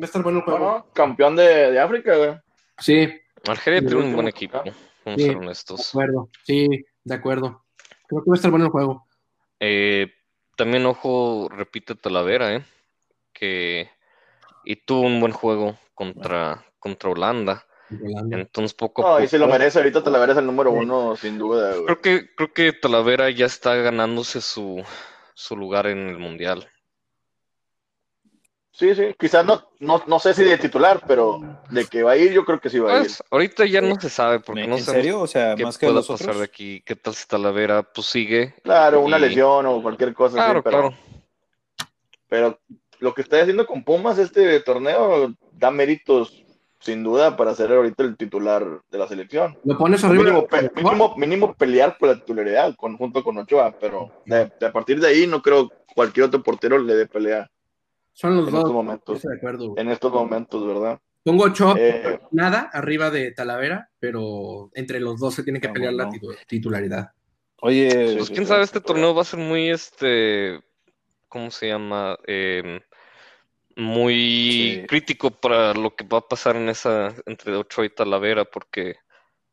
[0.00, 0.90] Va a estar bueno el juego.
[0.92, 2.30] campeón de, de África, güey.
[2.78, 4.62] Sí, el tiene un buen equipo,
[5.04, 5.28] vamos Sí.
[5.28, 5.88] a ser de honestos.
[5.90, 6.30] acuerdo.
[6.44, 6.68] Sí,
[7.04, 7.64] de acuerdo.
[8.08, 9.06] Creo que va a estar bueno el juego.
[9.60, 10.12] Eh,
[10.56, 12.64] también, ojo, repite Talavera, ¿eh?
[13.32, 13.88] Que
[14.64, 17.66] y tuvo un buen juego contra, contra Holanda.
[17.90, 18.38] Holanda.
[18.38, 19.28] Entonces, poco a No, y poco.
[19.30, 19.78] se lo merece.
[19.78, 21.84] Ahorita Talavera es el número uno, sin duda, güey.
[21.86, 24.82] Creo que, creo que Talavera ya está ganándose su,
[25.34, 26.68] su lugar en el Mundial.
[28.74, 29.14] Sí, sí.
[29.18, 31.38] Quizás no, no, no sé si de titular, pero
[31.70, 33.00] de que va a ir, yo creo que sí va a ir.
[33.02, 35.20] Pues, ahorita ya no se sabe, porque ¿En no en sabemos serio?
[35.20, 36.38] O sea, qué más que pueda los pasar otros.
[36.38, 36.82] de aquí.
[36.84, 38.54] ¿Qué tal si Talavera pues sigue?
[38.64, 40.96] Claro, una Y- lesión o cualquier cosa así, Claro, pero, claro.
[42.28, 42.58] pero
[43.00, 46.42] lo que está haciendo con Pumas este torneo da méritos,
[46.80, 49.56] sin duda, para ser ahorita el titular de la selección.
[49.64, 50.24] Lo pones arriba.
[50.24, 54.66] Mínimo, pe- mínimo, mínimo pelear por la titularidad con, junto con Ochoa, pero de, de
[54.66, 57.50] a partir de ahí no creo cualquier otro portero le dé pelea
[58.12, 58.60] Son los en dos.
[58.60, 59.22] estos momentos.
[59.22, 59.74] De acuerdo.
[59.76, 61.00] En estos momentos, ¿verdad?
[61.24, 65.72] Pongo ocho, Eh, nada arriba de Talavera, pero entre los dos se tiene que Ah,
[65.72, 66.10] pelear la
[66.46, 67.12] titularidad.
[67.60, 70.60] Oye, Pues sí, quién sabe, este torneo va a ser muy, este,
[71.28, 72.18] ¿cómo se llama?
[72.26, 72.80] Em,
[73.76, 74.86] muy Sí.
[74.88, 78.96] crítico para lo que va a pasar en esa, entre Ochoa y Talavera, porque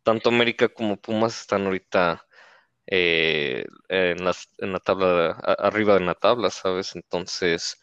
[0.04, 2.26] tanto América como Pumas están ahorita
[2.88, 6.96] eh, en las, en la tabla, a- arriba de la tabla, ¿sabes?
[6.96, 7.80] Entonces,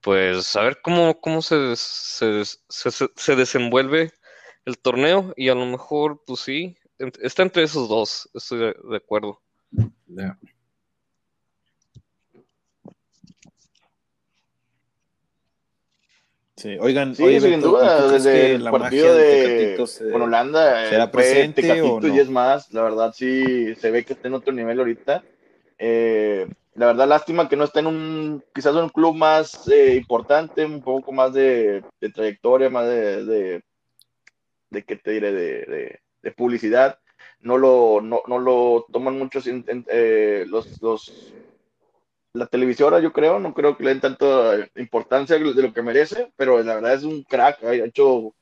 [0.00, 4.10] pues a ver cómo, cómo se, se, se, se- se desenvuelve
[4.64, 6.76] el torneo y a lo mejor, pues sí,
[7.20, 9.40] está entre esos dos, estoy de- de acuerdo.
[16.56, 20.22] Sí, oigan, Sí, oye, sin Beto, ¿y duda, desde el la partido de se- con
[20.22, 22.14] Holanda eh, será fue presente Tecatito o no?
[22.14, 25.24] y es más, la verdad sí se ve que está en otro nivel ahorita.
[25.78, 30.64] Eh, la verdad, lástima que no está en un, quizás un club más eh, importante,
[30.64, 33.62] un poco más de, trayectoria, más de, de,
[34.84, 36.98] qué te diré, de, de, publicidad.
[37.40, 41.32] No lo, no, no lo toman muchos eh, los, los
[42.34, 46.32] la televisora, yo creo, no creo que le den tanta importancia de lo que merece,
[46.36, 48.34] pero la verdad es un crack, ha hecho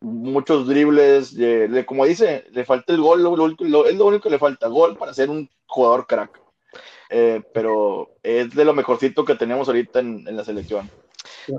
[0.00, 4.38] muchos dribles, de- como dice, le falta el gol, lo- es lo único que le
[4.38, 6.45] falta, gol para ser un jugador crack.
[7.10, 10.90] Eh, pero es de lo mejorcito que tenemos ahorita en, en la selección.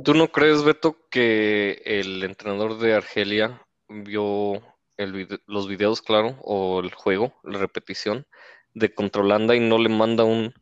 [0.03, 4.61] ¿Tú no crees, Beto, que el entrenador de Argelia vio
[4.97, 8.25] el los videos, claro, o el juego, la repetición
[8.73, 10.53] de contra Holanda y no le manda un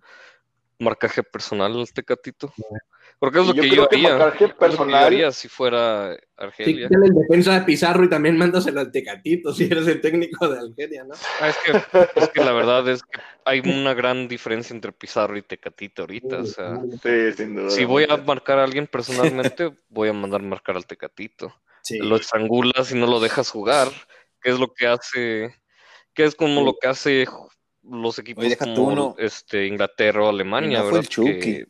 [0.79, 2.53] marcaje personal al Tecatito?
[3.17, 4.17] Porque es lo yo que creo yo que haría.
[4.17, 6.87] marcaje es lo que yo personal- haría si fuera Sí, Argelia.
[6.89, 10.59] quítale el defensa de Pizarro y también mándaselo al Tecatito si eres el técnico de
[10.59, 11.13] Algeria, ¿no?
[11.39, 15.37] Ah, es, que, es que la verdad es que hay una gran diferencia entre Pizarro
[15.37, 16.39] y Tecatito ahorita.
[16.41, 17.69] O sea, Sí, sin duda.
[17.69, 21.53] si voy a marcar a alguien personalmente, voy a mandar marcar al Tecatito.
[21.83, 21.99] Sí.
[21.99, 23.87] lo estrangulas y no lo dejas jugar,
[24.41, 25.55] que es lo que hace,
[26.15, 27.27] que es como lo que hace
[27.89, 29.15] los equipos Oye, como uno.
[29.17, 31.09] este Inglaterra o Alemania, Y no fue ¿verdad?
[31.41, 31.67] Que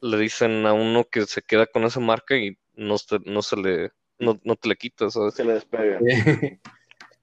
[0.00, 3.90] le dicen a uno que se queda con esa marca y no no se le
[4.18, 5.34] no, no te le quitas, ¿sabes?
[5.34, 5.98] Se le despega.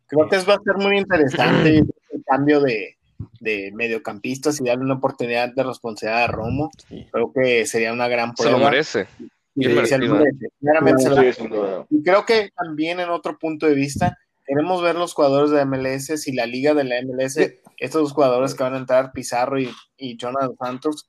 [0.07, 1.77] Creo que va a ser muy interesante
[2.11, 2.97] el cambio de,
[3.39, 6.69] de mediocampistas y darle una oportunidad de responsabilidad a Romo.
[6.89, 7.07] Sí.
[7.11, 8.59] Creo que sería una gran Se prueba.
[8.59, 9.07] lo merece.
[9.17, 10.15] Sí, bien se lo merecido.
[10.15, 10.47] merece.
[10.59, 11.49] Claramente se lo merece.
[11.89, 16.21] Y creo que también en otro punto de vista, queremos ver los jugadores de MLS,
[16.21, 17.37] si la liga de la MLS,
[17.77, 21.07] estos dos jugadores que van a entrar, Pizarro y, y Jonathan Santos,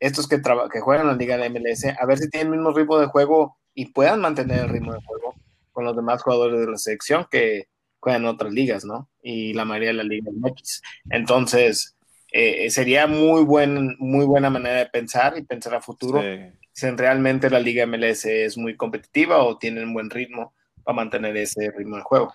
[0.00, 0.40] estos que,
[0.72, 2.98] que juegan en la liga de la MLS, a ver si tienen el mismo ritmo
[2.98, 5.34] de juego y puedan mantener el ritmo de juego
[5.72, 7.68] con los demás jugadores de la selección que
[8.00, 9.08] juegan en otras ligas, ¿no?
[9.22, 10.82] Y la mayoría de la liga MX.
[11.10, 11.96] Entonces,
[12.32, 16.52] eh, sería muy, buen, muy buena manera de pensar y pensar a futuro Sí.
[16.72, 21.70] si realmente la liga MLS es muy competitiva o tienen buen ritmo para mantener ese
[21.70, 22.34] ritmo de juego.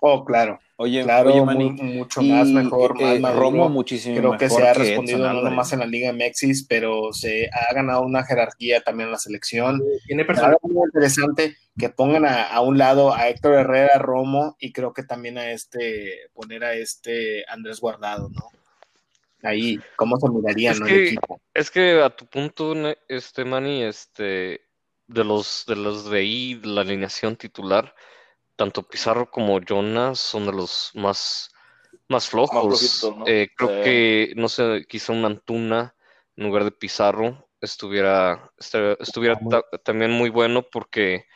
[0.00, 3.40] Oh, claro, Oye, claro, oye, muy- Manny, mucho y, más mejor, eh, más maduro.
[3.42, 6.66] Romo muchísimo Creo que mejor se ha que respondido no nomás en la Liga MX,
[6.68, 9.80] pero se ha ganado una jerarquía también en la selección.
[10.06, 10.26] Tiene
[10.62, 15.04] muy interesante que pongan a, a un lado a Héctor Herrera, Romo y creo que
[15.04, 18.42] también a este, poner a este Andrés Guardado, ¿no?
[19.42, 20.86] Ahí, ¿cómo se miraría Es ¿no?
[20.86, 21.40] que- el equipo?
[21.54, 22.74] Es que a tu punto,
[23.08, 24.60] este Manny, este,
[25.06, 27.94] de los de los de ahí, la alineación titular,
[28.56, 31.50] tanto Pizarro como Jonas son de los más,
[32.08, 33.18] más flojos.
[33.24, 35.94] Eh, creo que, no sé, quizá un Antuna
[36.36, 41.26] en lugar de Pizarro estuviera, esta- estuviera ta- también muy bueno porque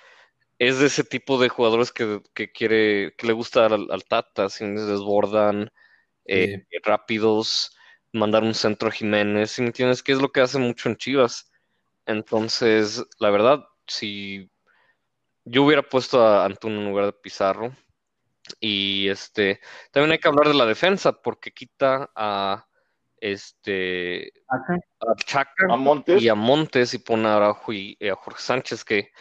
[0.58, 4.46] es de ese tipo de jugadores que, que quiere, que le gusta al, al Tata,
[4.46, 5.70] así desbordan,
[6.26, 6.48] eh,
[6.84, 7.76] rápidos,
[8.12, 10.96] mandar un centro a Jiménez, si me entiendes, que es lo que hace mucho en
[10.96, 11.47] Chivas.
[12.08, 14.50] Entonces, la verdad, si
[15.44, 17.70] yo hubiera puesto a Antuna en lugar de Pizarro,
[18.60, 19.60] y este,
[19.92, 22.66] también hay que hablar de la defensa, porque quita a
[23.18, 26.22] este a Chaca A Montes.
[26.22, 29.12] y a Montes y pone a Araujo y, y a Jorge Sánchez, que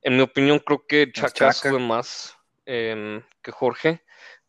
[0.00, 1.52] en mi opinión creo que Chaca, Chaca.
[1.52, 4.02] sube más em, que Jorge.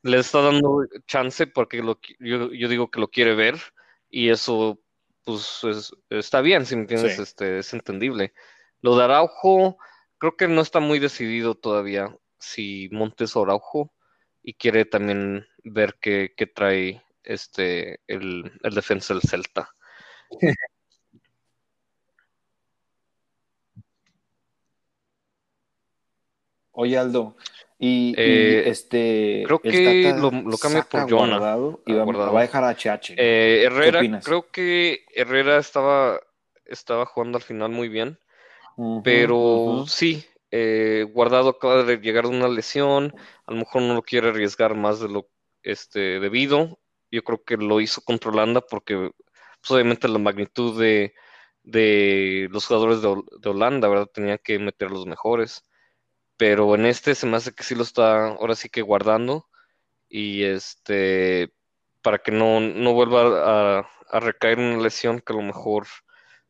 [0.04, 3.60] Le está dando chance porque lo, yo digo que lo quiere ver
[4.10, 4.83] y eso
[5.24, 7.22] pues es- está bien, si me entiendes, Sí.
[7.22, 8.34] este, es entendible.
[8.82, 9.78] Lo de Araujo
[10.18, 13.94] creo que no está muy decidido todavía si Montes o Araujo
[14.42, 19.74] y quiere también ver qué, qué trae este el, el defensa del Celta.
[26.74, 27.36] Oye, Aldo,
[27.80, 29.44] y, y, Eh, este.
[29.46, 31.38] creo que lo- lo cambia por Jonah.
[31.86, 33.14] Y va, a dejar a HH.
[33.18, 36.20] Eh, Herrera, creo que Herrera estaba,
[36.66, 38.18] estaba jugando al final muy bien,
[39.04, 43.14] pero sí, eh, Guardado acaba de llegar de una lesión,
[43.46, 45.30] a lo mejor no lo quiere arriesgar más de lo
[45.62, 46.80] este, debido.
[47.12, 49.12] Yo creo que lo hizo controlando porque
[49.62, 51.14] pues, obviamente la magnitud de,
[51.62, 54.10] de los jugadores de, de Holanda, ¿verdad?
[54.12, 55.64] Tenía que meter los mejores.
[56.44, 59.48] Pero en este se me hace que sí lo está ahora sí que guardando
[60.10, 61.54] y este
[62.02, 65.88] para que no, no vuelva a, a recaer una lesión que a lo mejor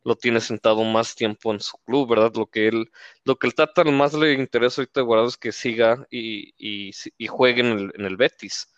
[0.03, 2.31] lo tiene sentado más tiempo en su club, ¿verdad?
[2.35, 2.91] Lo que él,
[3.23, 6.89] lo que el Tata más le interesa ahorita de Guardado es que siga y, y,
[7.19, 8.73] y juegue en el, en el Betis.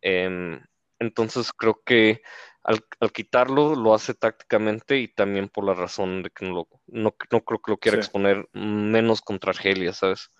[0.00, 0.60] Em,
[0.98, 2.22] entonces creo que
[2.64, 6.68] al, al quitarlo lo hace tácticamente y también por la razón de que no, lo,
[6.88, 8.00] no, no creo que lo quiera Sí.
[8.00, 10.32] exponer menos contra Argelia, ¿sabes?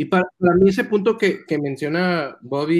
[0.00, 2.78] Y para, para mí ese punto que, que menciona Bobby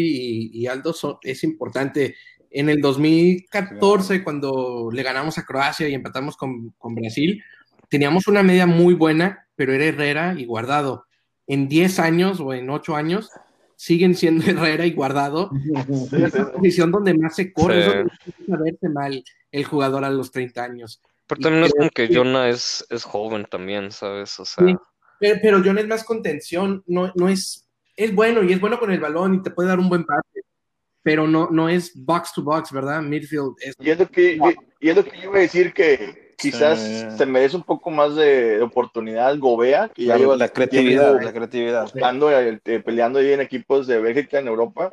[0.53, 2.14] y, y Aldo es importante.
[2.51, 7.43] En el 2014, cuando le ganamos a Croacia y empatamos con, con Brasil,
[7.89, 11.07] teníamos una media muy buena, pero era Herrera y Guardado.
[11.49, 13.31] En 10 años o en 8 años
[13.75, 15.51] siguen siendo Herrera y Guardado.
[15.89, 17.89] Sí, sí, esa posición donde más se corre, Sí.
[17.89, 21.03] es donde empieza a verse mal el jugador a los 30 años.
[21.27, 24.39] Pero Y también es como que que- Jonah es, es joven también, ¿sabes?
[24.39, 24.77] O sea, Sí.
[25.21, 28.91] Pero, pero John es más contención, no, no es, es bueno y es bueno con
[28.93, 30.43] el balón y te puede dar un buen pase,
[31.03, 33.03] pero no, no es box to box, ¿verdad?
[33.03, 34.41] Midfield es Y es lo que, y-
[34.87, 37.16] y es lo que yo iba a decir que quizás Sí.
[37.19, 41.33] se merece un poco más de oportunidad Gobea, que ya La, lleva la creatividad, la
[41.33, 41.89] creatividad.
[41.97, 44.93] eh, eh, peleando ahí en equipos de Bélgica en Europa.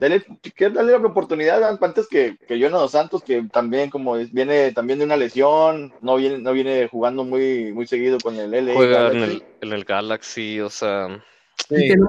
[0.00, 0.24] Dale,
[0.56, 4.72] que darle la oportunidad antes que, que Jonah dos Santos, que también como es- viene
[4.72, 8.72] también de una lesión, no viene, no viene jugando muy, muy seguido con el LA.
[8.72, 11.22] juega en el, en el Galaxy, o sea,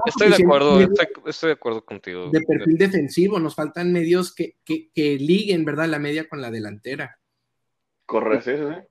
[0.06, 2.30] estoy de acuerdo, estoy, estoy de acuerdo contigo.
[2.30, 5.86] de perfil defensivo, nos faltan medios que, que, que liguen, ¿verdad?
[5.86, 7.18] La media con la delantera.
[8.06, 8.88] Correcto, sí, sí.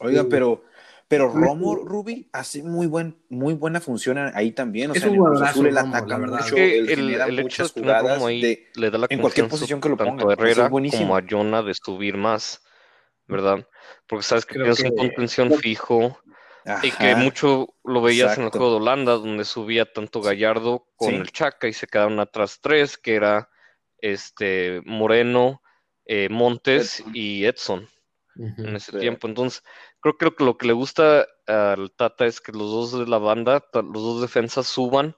[0.00, 0.64] Oiga, pero,
[1.12, 4.90] pero Romo Ruby hace muy buen, muy buena función ahí también.
[4.90, 6.38] O Es sea, un el Azul Romo, ataca la verdad.
[6.40, 8.90] Es mucho, que él el, genera el hecho de muchas jugadas Romo ahí de, le
[8.90, 10.30] da la en cualquier posición que lo tanto pongan.
[10.30, 11.02] a Eso es Herrera buenísimo.
[11.02, 12.62] como a Jonah de subir más,
[13.26, 13.68] ¿verdad?
[14.06, 16.18] Porque sabes que tienes un contención fijo
[16.82, 21.10] y que mucho lo veías en el juego de Holanda, donde subía tanto Gallardo con
[21.10, 21.16] Sí.
[21.16, 23.50] el Chaca y se quedaron atrás tres, que era
[23.98, 25.60] este Moreno,
[26.06, 27.12] eh, Montes Edson.
[27.14, 27.88] y Edson
[28.36, 28.98] en ese Sí.
[28.98, 29.28] tiempo.
[29.28, 29.62] Entonces,
[30.02, 33.06] creo que lo, que lo que le gusta al Tata es que los dos de
[33.08, 35.16] la banda, los dos defensas suban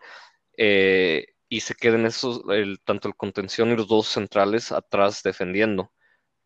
[0.59, 5.93] eh, y se queden esos, el, tanto el contención y los dos centrales atrás defendiendo.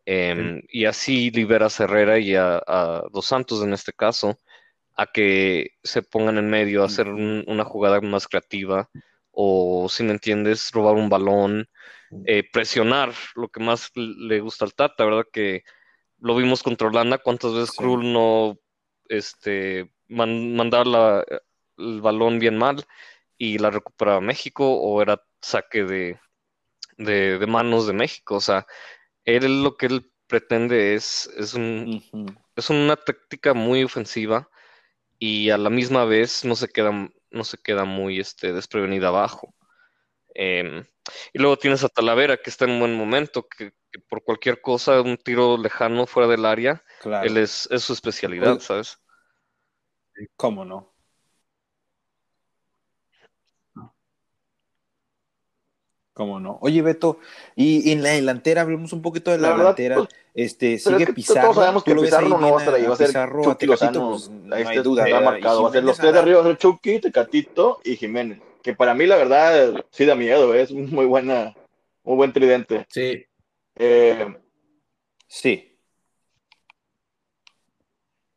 [0.06, 4.38] Em, Y así liberas a Herrera y a, a Dos Santos en este caso
[4.96, 8.90] a que se pongan en medio a hacer un- una jugada más creativa
[9.32, 11.68] o, si me entiendes, robar un balón,
[12.26, 15.26] eh, presionar, lo que más le gusta al Tata, ¿verdad?
[15.32, 15.62] Que
[16.20, 17.76] lo vimos contra Holanda, cuántas veces Sí.
[17.76, 18.58] Krul no
[19.08, 21.24] este, man- mandaba la-
[21.78, 22.84] el balón bien mal
[23.38, 26.20] y la recuperaba México o era saque de,
[26.98, 28.36] de, de manos de México.
[28.36, 28.66] O sea,
[29.24, 32.02] él lo que él pretende es, es, un,
[32.56, 34.48] es una táctica muy ofensiva
[35.18, 36.92] y a la misma vez no se queda,
[37.30, 39.54] no se queda muy este, desprevenida abajo.
[40.34, 40.84] Em,
[41.32, 44.60] y luego tienes a Talavera que está en un buen momento, que, que por cualquier
[44.60, 47.26] cosa, un tiro lejano fuera del área, Claro.
[47.26, 48.58] él es, es su especialidad.
[48.60, 48.98] ¿sabes?
[50.36, 50.92] ¿Cómo no?
[56.12, 56.58] ¿Cómo no?
[56.62, 57.20] Oye, Beto,
[57.54, 59.96] y en la delantera, hablemos un poquito de la, La verdad, delantera.
[59.98, 61.42] pues, este, sigue es que Pizarro.
[61.42, 63.44] todos sabemos ¿tú que Pizarro no va a estar ahí, va a ser Pizarro, a
[63.44, 64.10] Chucky Tecatito, Lozano.
[64.10, 65.20] pues, no Ahí hay está, duda.
[65.20, 65.60] marcado.
[65.60, 68.40] Y Va a ser los tres de arriba, va a ser Chucky, Tecatito y Jiménez.
[68.62, 70.62] Que para mí la verdad sí da miedo, ¿eh?
[70.62, 71.54] es muy buena,
[72.04, 72.86] muy buen tridente.
[72.90, 73.24] Sí.
[73.76, 74.26] Eh,
[75.30, 75.76] Sí.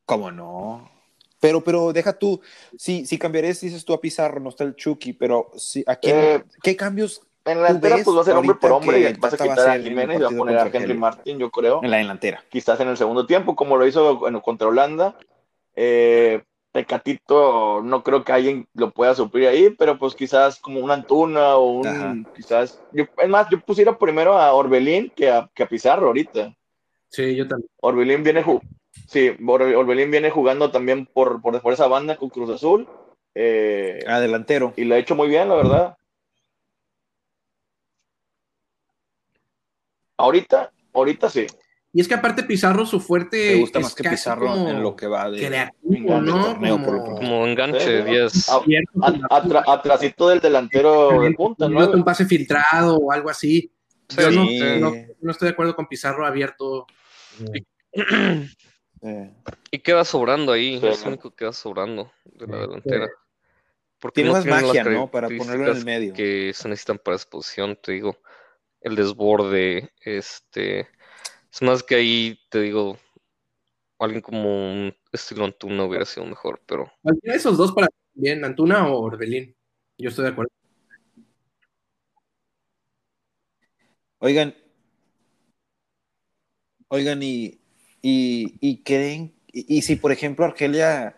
[0.05, 0.91] ¿Cómo no?
[1.39, 2.41] Pero, pero deja tú,
[2.78, 6.17] sí, sí cambiarías, dices tú a Pizarro, no está el Chucky, pero sí, ¿a quién-
[6.17, 9.34] Eh, ¿qué cambios en la delantera ves pues va a ser hombre por hombre vas
[9.34, 10.93] a Tata va a quitar a en Jiménez y va a poner a Henry?
[10.93, 11.80] Martin, yo creo.
[11.84, 12.43] en la delantera?
[12.49, 15.17] quizás en el segundo tiempo, como lo hizo bueno, contra Holanda.
[15.76, 20.93] Eh, Tecatito, no creo que alguien lo pueda suplir ahí, pero pues quizás como una
[20.93, 22.15] Antuna o un, Ajá.
[22.34, 26.55] quizás, yo, es más, yo pusiera primero a Orbelín que a, que a Pizarro ahorita.
[27.09, 27.69] Sí, yo también.
[27.82, 28.45] Orbelín viene,
[29.05, 32.88] sí, Or- Orbelín viene jugando también por, por, por esa banda con Cruz Azul,
[33.36, 34.74] eh, Ah, delantero.
[34.78, 35.97] y lo ha hecho muy bien, la verdad.
[40.15, 41.47] Ahorita, ahorita sí.
[41.93, 44.81] Y es que aparte Pizarro, su fuerte ¿Te gusta es más que Pizarro como en
[44.81, 46.45] lo que va de creativo, ¿no?
[46.45, 47.15] torneo, por Como- pronto?
[47.21, 48.09] Como enganche Sí.
[48.09, 48.49] 10.
[48.49, 51.91] Ah, atrasito del delantero de punta, ¿no?
[51.91, 53.71] un pase filtrado o algo así.
[54.09, 54.59] Yo Sí, no, sí.
[54.79, 56.85] no- no estoy de acuerdo con Pizarro abierto.
[59.03, 59.31] Eh,
[59.71, 60.87] Y queda sobrando ahí, Sí.
[60.87, 63.09] es lo único que queda sobrando de la delantera.
[63.99, 65.09] Porque Tiene no más magia, ¿no?
[65.09, 66.13] Para ponerlo en el medio.
[66.13, 68.17] Que se necesitan para esa posición, te digo.
[68.81, 70.87] El desborde, este.
[71.52, 72.97] Es más que ahí, te digo,
[73.99, 78.43] alguien como un estilo Antuna hubiera sido mejor, pero Cualquiera de esos dos para bien,
[78.45, 79.56] Antuna o Orbelín.
[79.97, 80.52] Yo estoy de acuerdo.
[84.20, 84.56] Oigan,
[86.89, 87.60] oigan, y,
[88.04, 91.16] y, y creen, y, y si por ejemplo Argelia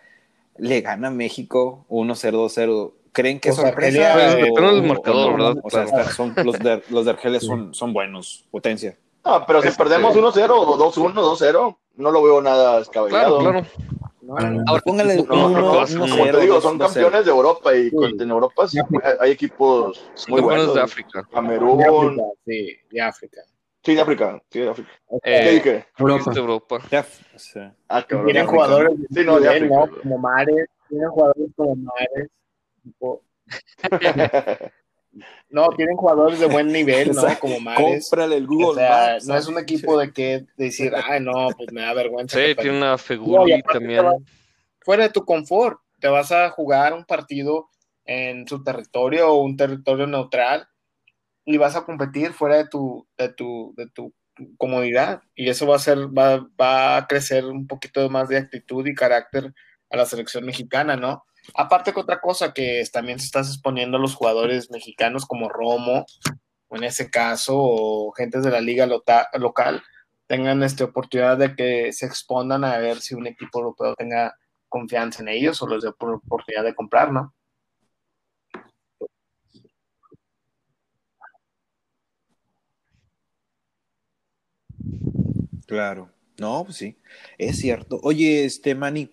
[0.58, 4.14] le gana a México 1-0, 2-0, ¿creen que es Pues sorpresa?
[4.14, 5.48] Argelia, o- o marcador, no?
[5.48, 5.64] ¿verdad?
[5.66, 6.00] O sea, Claro.
[6.02, 8.98] está- son, los, de, los de Argelia son, son buenos, potencia.
[9.24, 13.40] Ah, pero si Este- perdemos 1-0 o 2-1, 2-0, no lo veo nada descabellado.
[13.40, 13.68] claro, claro.
[14.68, 17.76] Ahora, Póngale no, uno, no, no, uno, Como te cero, digo, son campeones de Europa
[17.76, 17.96] y Sí.
[18.20, 18.80] en Europa sí,
[19.20, 20.74] hay equipos muy buenos.
[20.74, 21.24] de África.
[21.30, 23.42] Camerún, De África, sí, de África.
[23.84, 24.90] sí, de África, sí, de África.
[25.12, 25.86] Eh, ¿Qué dije?
[25.98, 26.32] Europa.
[26.34, 26.80] de Europa.
[27.36, 28.64] Sea, Ah, cabrón, Tienen África.
[28.64, 29.84] jugadores de Sí, no, de ¿no?
[29.84, 30.02] África.
[30.04, 32.30] Como Mares, tienen jugadores como Mares.
[32.84, 33.22] tipo-
[35.50, 37.22] No, tienen jugadores de buen nivel, O ¿no?
[37.22, 38.10] sea, Como Mares.
[38.10, 41.50] cómprale el Google O sea, Maps, no es un equipo de que decir, ay, no,
[41.56, 42.38] pues me da vergüenza.
[42.38, 42.70] Sí, tiene perdí".
[42.70, 44.00] una No, y Feguli aparte también.
[44.02, 44.16] te va-
[44.86, 47.70] Fuera de tu confort, te vas a jugar un partido
[48.06, 50.68] en su territorio o un territorio neutral
[51.46, 54.14] y vas a competir fuera de tu, de tu, de tu
[54.58, 55.22] comodidad.
[55.36, 58.94] Y eso va a ser, va, va a crecer un poquito más de actitud y
[58.96, 59.54] carácter
[59.94, 61.24] a la selección mexicana, ¿no?
[61.56, 66.06] Aparte que otra cosa que también se estás exponiendo a los jugadores mexicanos como Romo,
[66.68, 69.84] o en ese caso, o gentes de la liga local,
[70.26, 74.36] tengan esta oportunidad de que se expongan a ver si un equipo europeo tenga
[74.68, 77.36] confianza en ellos o les dé por oportunidad de comprar, ¿no?
[85.68, 86.10] Claro.
[86.40, 86.98] No, pues sí,
[87.38, 88.00] es cierto.
[88.02, 89.12] Oye, este Manny,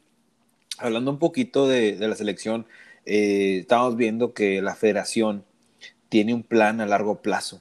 [0.81, 2.66] hablando un poquito de, de la selección,
[3.07, 5.45] eh, estamos viendo que la federación
[6.09, 7.61] tiene un plan a largo plazo.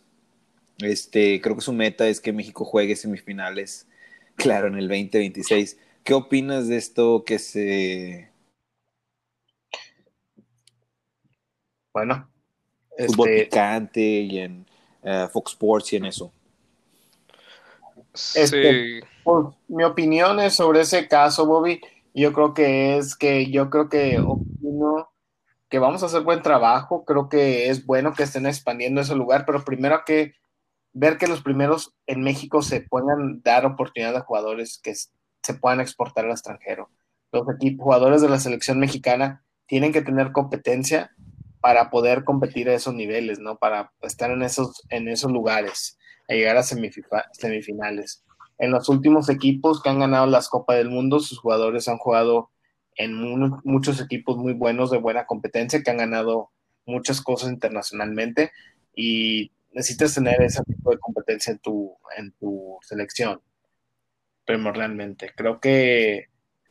[0.80, 3.88] Este, creo que su meta es que México juegue semifinales,
[4.36, 5.78] claro, en el 2026.
[6.04, 8.30] ¿Qué opinas de esto que se
[11.94, 12.30] Bueno,
[13.08, 14.66] fútbol este, picante y en
[15.04, 16.32] eh, Fox Sports y en eso?
[18.14, 21.80] Sí, Este- pues, mi opinión es sobre ese caso, Bobby.
[22.14, 25.10] Yo creo que es que yo creo que opino
[25.70, 27.06] que vamos a hacer buen trabajo.
[27.06, 30.34] Creo que es bueno que estén expandiendo ese lugar, pero primero hay que
[30.94, 35.80] ver que los primeros en México se puedan dar oportunidad a jugadores que se puedan
[35.80, 36.90] exportar al extranjero.
[37.32, 41.12] Los equipos, jugadores de la selección mexicana tienen que tener competencia
[41.62, 43.58] para poder competir a esos niveles, ¿no?
[43.58, 45.98] Para estar en esos, en esos lugares,
[46.28, 48.24] a llegar a semifi- semifinales.
[48.60, 52.52] En los últimos equipos que han ganado las Copas del Mundo, sus jugadores han jugado
[52.96, 56.52] en mu- muchos equipos muy buenos de buena competencia que han ganado
[56.86, 58.52] muchas cosas internacionalmente
[58.96, 63.42] y necesitas tener ese tipo de competencia en tu, en tu selección
[64.46, 65.32] primordialmente.
[65.36, 66.26] Creo que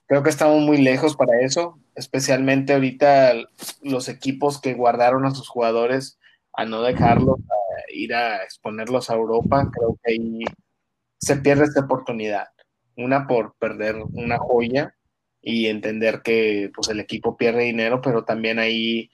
[0.07, 3.35] creo que estamos muy lejos para eso, especialmente ahorita
[3.83, 6.19] los equipos que guardaron a sus jugadores
[6.55, 10.41] a no dejarlos a ir a exponerlos a Europa, creo que ahí
[11.19, 12.49] se pierde esta oportunidad.
[12.97, 14.95] Una por perder una joya
[15.41, 19.11] y entender que pues el equipo pierde dinero, pero también ahí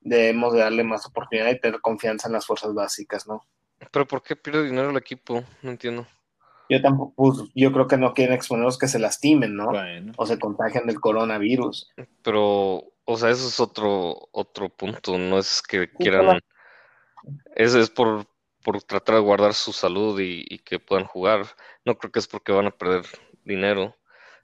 [0.00, 3.42] debemos de darle más oportunidad y tener confianza en las fuerzas básicas, ¿no?
[3.90, 5.44] pero ¿por qué pierde dinero el equipo?
[5.62, 6.06] No entiendo.
[6.70, 9.66] Yo tampoco, pues, yo creo que no quieren exponerlos que se lastimen, ¿no?
[9.66, 10.12] Bueno.
[10.16, 11.92] O se contagian del coronavirus.
[12.22, 16.40] Pero o sea, eso es otro, otro punto, no es que quieran,
[17.54, 18.26] es, es por,
[18.64, 21.46] por tratar de guardar su salud y, y que puedan jugar,
[21.84, 23.04] no creo que es porque van a perder
[23.44, 23.94] dinero.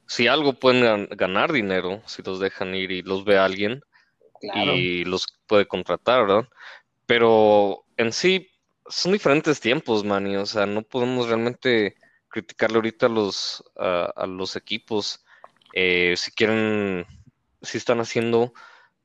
[0.07, 3.83] Si algo pueden gan- ganar dinero, si los dejan ir y los ve alguien
[4.41, 4.77] Claro.
[4.77, 6.49] y los puede contratar, ¿verdad?
[7.07, 8.49] Pero en sí
[8.89, 11.97] son diferentes tiempos, Manny, o sea, no podemos realmente
[12.29, 15.25] criticarle ahorita a los, a, a los equipos
[15.73, 17.07] eh, si quieren,
[17.62, 18.53] si están haciendo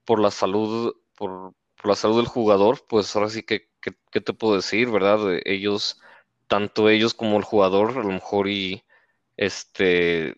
[0.05, 3.69] por la salud, por, por la salud del jugador, pues ahora sí que,
[4.11, 5.33] ¿qué te puedo decir, verdad?
[5.35, 5.99] Eh, Ellos,
[6.47, 8.83] tanto ellos como el jugador, a lo mejor y
[9.37, 10.35] este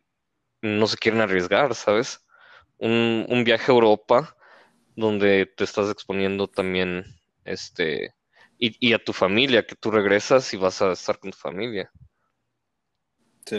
[0.62, 2.26] no se quieren arriesgar, ¿sabes?
[2.78, 4.36] Un, un viaje a Europa
[4.96, 7.06] donde te estás exponiendo también,
[7.46, 8.14] este,
[8.60, 11.92] y, y a tu familia, que tú regresas y vas a estar con tu familia.
[13.46, 13.58] Sí.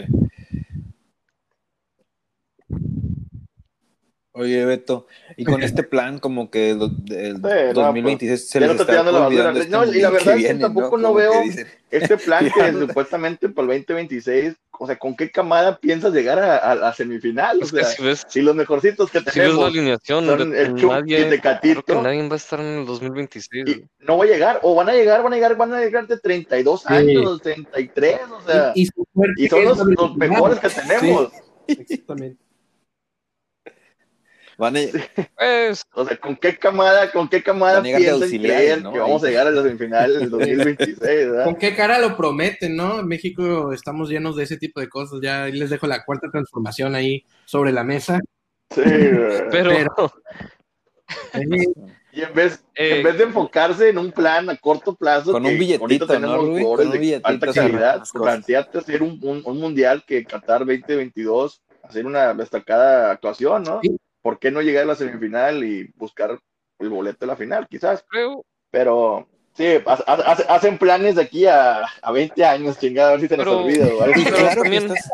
[4.31, 5.07] Oye, Beto,
[5.37, 9.03] y con este plan como que el, el no, 2026 se ya les no está
[9.03, 9.51] la basura.
[9.53, 11.43] este No, y la verdad es que viene, tampoco no que veo-
[11.89, 16.57] Este plan que supuestamente por el 2026, o sea, ¿con qué camada piensas llegar a,
[16.57, 17.57] a la semifinal?
[17.59, 20.51] O Es que sea, si ves, si los mejorcitos que si tenemos la alineación, son
[20.51, 21.83] de- el Chucky, nadie, el Tecatito.
[21.83, 23.67] que nadie va a estar en el 2026.
[23.67, 26.07] y no va a llegar, o van a llegar, van a llegar, van a llegar
[26.07, 26.93] de 32 Sí.
[26.93, 28.89] años, 33, o sea, y, y
[29.45, 31.31] y son que los, es los mejores que tenemos.
[31.67, 32.37] Exactamente.
[34.59, 34.79] Van a-
[35.37, 38.93] Pues, O sea, ¿con qué camada, con qué camada piensan auxiliares, creer ¿no?
[38.93, 41.45] que vamos a llegar a la semifinal del 2026, ¿verdad?
[41.45, 42.99] ¿Con qué cara lo prometen, no?
[42.99, 45.19] En México estamos llenos de ese tipo de cosas.
[45.23, 48.19] Ya ahí les dejo la cuarta transformación ahí sobre la mesa.
[48.69, 49.49] Sí, güey.
[49.49, 50.13] pero, Pero-
[52.11, 55.43] Y en vez, Eh, en vez de enfocarse en un plan a corto plazo, Con
[55.43, 56.63] que un billetito, ¿no, Rubí?
[56.63, 61.61] Con un de billetito alta calidad, plantearte hacer un, un, un mundial que Qatar 2022,
[61.83, 63.79] hacer una destacada actuación, ¿no?
[63.83, 63.95] Sí.
[64.21, 66.39] ¿Por qué no llegar a la semifinal y buscar
[66.79, 68.03] el boleto de la final, quizás?
[68.09, 73.09] creo, Pero sí, ha- ha- hace- hacen planes de aquí a, a 20 años, chingada,
[73.09, 73.87] a ver si se nos Pero- olvida.
[74.37, 75.11] claro también- estás-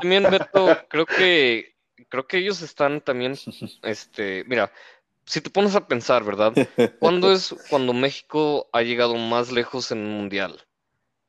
[0.00, 1.74] También, Beto, creo que
[2.08, 3.34] creo que ellos están también,
[3.82, 4.72] este, mira,
[5.24, 6.52] si te pones a pensar, ¿verdad?
[6.98, 10.60] ¿Cuándo es cuando México ha llegado más lejos en un mundial?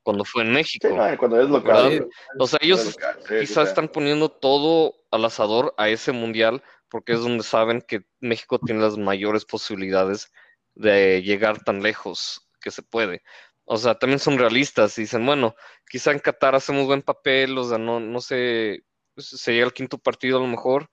[0.04, 0.88] Cuando fue en México.
[0.88, 1.90] Sí, no, cuando es local.
[1.90, 2.08] ¿Verdad?
[2.40, 3.70] O sea, ellos local, sí, quizás sí.
[3.70, 8.82] están poniendo todo al asador a ese mundial porque es donde saben que México tiene
[8.82, 10.32] las mayores posibilidades
[10.76, 13.24] de llegar tan lejos que se puede.
[13.66, 15.56] O sea, también son realistas y dicen, bueno,
[15.90, 18.84] quizá en Qatar hacemos buen papel, o sea, no, no sé,
[19.18, 20.90] se llega al quinto partido a lo mejor,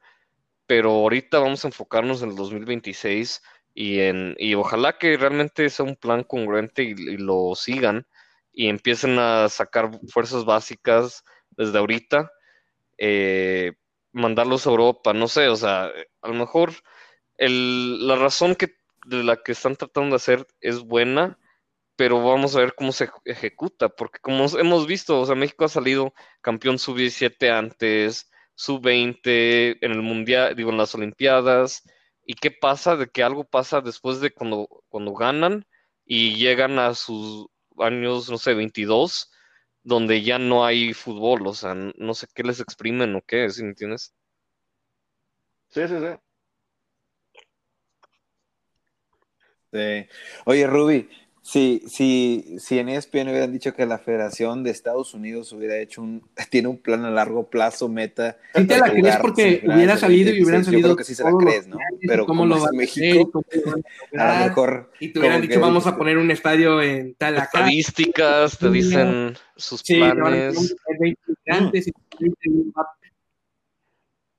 [0.67, 3.43] pero ahorita vamos a enfocarnos en el 2026
[3.75, 8.07] y, en, y ojalá que realmente sea un plan congruente y, y lo sigan
[8.53, 12.31] y empiecen a sacar fuerzas básicas desde ahorita,
[12.99, 13.73] eh,
[14.13, 15.87] mandarlos a Europa, no sé, o sea,
[16.23, 16.73] a lo mejor
[17.39, 21.39] el- la razón que, de la que están tratando de hacer es buena,
[21.97, 25.65] pero vamos a ver cómo se eje- ejecuta, porque como hemos visto, o sea, México
[25.65, 31.83] ha salido campeón sub-17 antes, sub-20 en el mundial, digo, en las Olimpiadas,
[32.25, 32.97] ¿y qué pasa?
[32.97, 35.67] De que algo pasa después de cuando, cuando ganan
[36.05, 37.47] y llegan a sus
[37.79, 39.31] años, no sé, 22,
[39.89, 43.63] donde ya no hay fútbol, o sea, no sé qué les exprimen o qué, ¿sí
[43.63, 44.15] me entiendes?
[45.77, 46.19] Sí, sí, sí.
[49.73, 50.07] Sí.
[50.47, 51.09] Oye, Ruby,
[51.49, 56.03] si, si, si en ESPN hubieran dicho que la Federación de Estados Unidos hubiera hecho
[56.03, 58.37] un, tiene un plan a largo plazo, meta.
[58.55, 61.15] Sí te la crees porque hubiera salido y 2026, hubieran yo salido creo que sí
[61.15, 61.79] se la crees, ¿no?
[62.07, 63.43] Pero cómo como lo van a México,
[64.19, 67.45] a lo mejor Y te hubieran dicho, vamos a poner un estadio en tal acá.
[67.45, 70.77] Estadísticas, te dicen sus Sí, planes.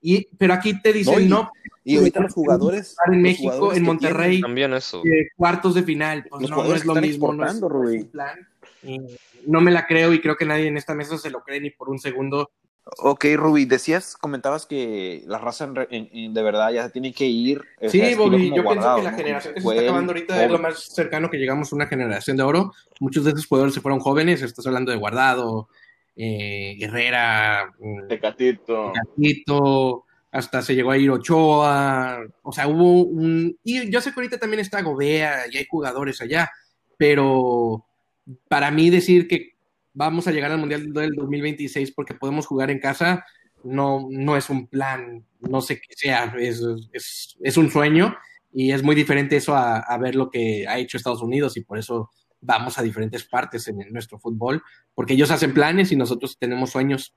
[0.00, 1.52] integrantes y 20 y, pero aquí te dicen, No, no,
[1.84, 5.02] y ahorita los jugadores, en México, jugadores en Monterrey, También eso.
[5.04, 6.24] eh, cuartos de final.
[6.28, 7.32] Pues Los no, no es lo mismo.
[7.32, 8.04] No es, Rubí.
[8.04, 8.38] plan.
[8.82, 8.98] Y
[9.46, 11.70] no me la creo y creo que nadie en esta mesa se lo cree ni
[11.70, 12.50] por un segundo.
[12.98, 17.12] Ok, Ruby, decías, comentabas que la raza en en- en- de verdad ya se tiene
[17.12, 17.60] que ir.
[17.82, 19.16] Sí, sea, Bobby, yo pienso Guardado, que la ¿no?
[19.18, 22.38] generación que se está acabando ahorita es lo más cercano que llegamos a una generación
[22.38, 22.72] de oro.
[22.98, 25.68] Muchos de esos jugadores se fueron jóvenes, estás hablando de Guardado,
[26.22, 30.04] eh, Herrera, mm, Tecatito.
[30.32, 33.58] Hasta se llegó a ir Ochoa, o sea, hubo un...
[33.64, 36.48] Y yo sé que ahorita también está Gobea y hay jugadores allá,
[36.96, 37.84] pero
[38.48, 39.54] para mí decir que
[39.92, 43.24] vamos a llegar al Mundial del 2026 porque podemos jugar en casa,
[43.64, 46.62] no, no es un plan, no sé qué sea, es,
[46.92, 48.14] es, es un sueño
[48.52, 51.62] y es muy diferente eso a, a ver lo que ha hecho Estados Unidos y
[51.62, 52.10] por eso
[52.40, 54.62] vamos a diferentes partes en nuestro fútbol,
[54.94, 57.14] porque ellos hacen planes y nosotros tenemos sueños.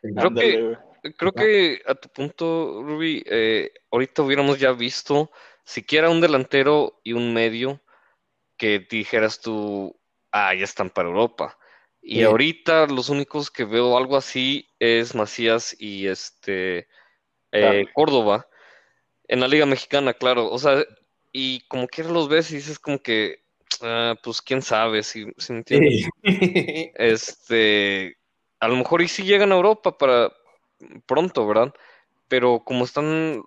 [0.00, 0.76] Creo que,
[1.16, 5.30] creo que a tu punto, Ruby, eh, ahorita hubiéramos ya visto
[5.64, 7.82] siquiera un delantero y un medio
[8.56, 9.98] que dijeras tú,
[10.32, 11.58] ah, ya están para Europa.
[12.00, 12.22] Y Sí.
[12.22, 17.88] ahorita los únicos que veo algo así es Macías y este eh, Claro.
[17.94, 18.48] Córdoba
[19.28, 20.48] en la Liga Mexicana, claro.
[20.50, 20.84] O sea,
[21.32, 23.44] y como quiera los ves y dices como que,
[23.82, 26.08] ah, pues quién sabe, si, si me entiendes.
[26.22, 26.22] Sí.
[26.94, 28.16] Este,
[28.60, 30.32] a lo mejor y sí llegan a Europa para
[31.06, 31.72] pronto, ¿verdad?
[32.28, 33.42] Pero como están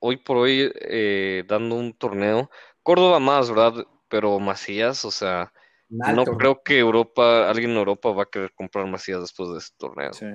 [0.00, 2.50] hoy por hoy eh, dando un torneo,
[2.82, 3.86] Córdoba más, ¿verdad?
[4.08, 5.52] Pero Macías, o sea,
[5.88, 9.76] no creo que Europa, alguien en Europa va a querer comprar Macías después de este
[9.78, 10.12] torneo.
[10.12, 10.26] Sí.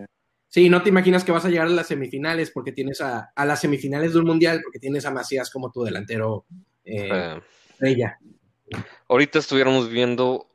[0.52, 3.46] Sí, no te imaginas que vas a llegar a las semifinales porque tienes a, a
[3.46, 6.46] las semifinales de un mundial porque tienes a Macías como tu delantero
[6.84, 8.18] eh, Eh, estrella.
[9.08, 10.48] Ahorita estuviéramos viendo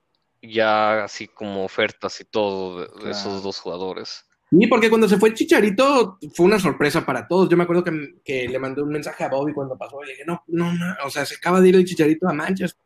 [0.42, 4.24] ya así como ofertas y todo de, esos dos jugadores.
[4.50, 7.48] Sí, porque cuando se fue Chicharito fue una sorpresa para todos.
[7.48, 10.12] Yo me acuerdo que, que le mandé un mensaje a Bobby cuando pasó y le
[10.12, 12.76] dije, no, no, no, o sea, se acaba de ir el Chicharito a Manchas.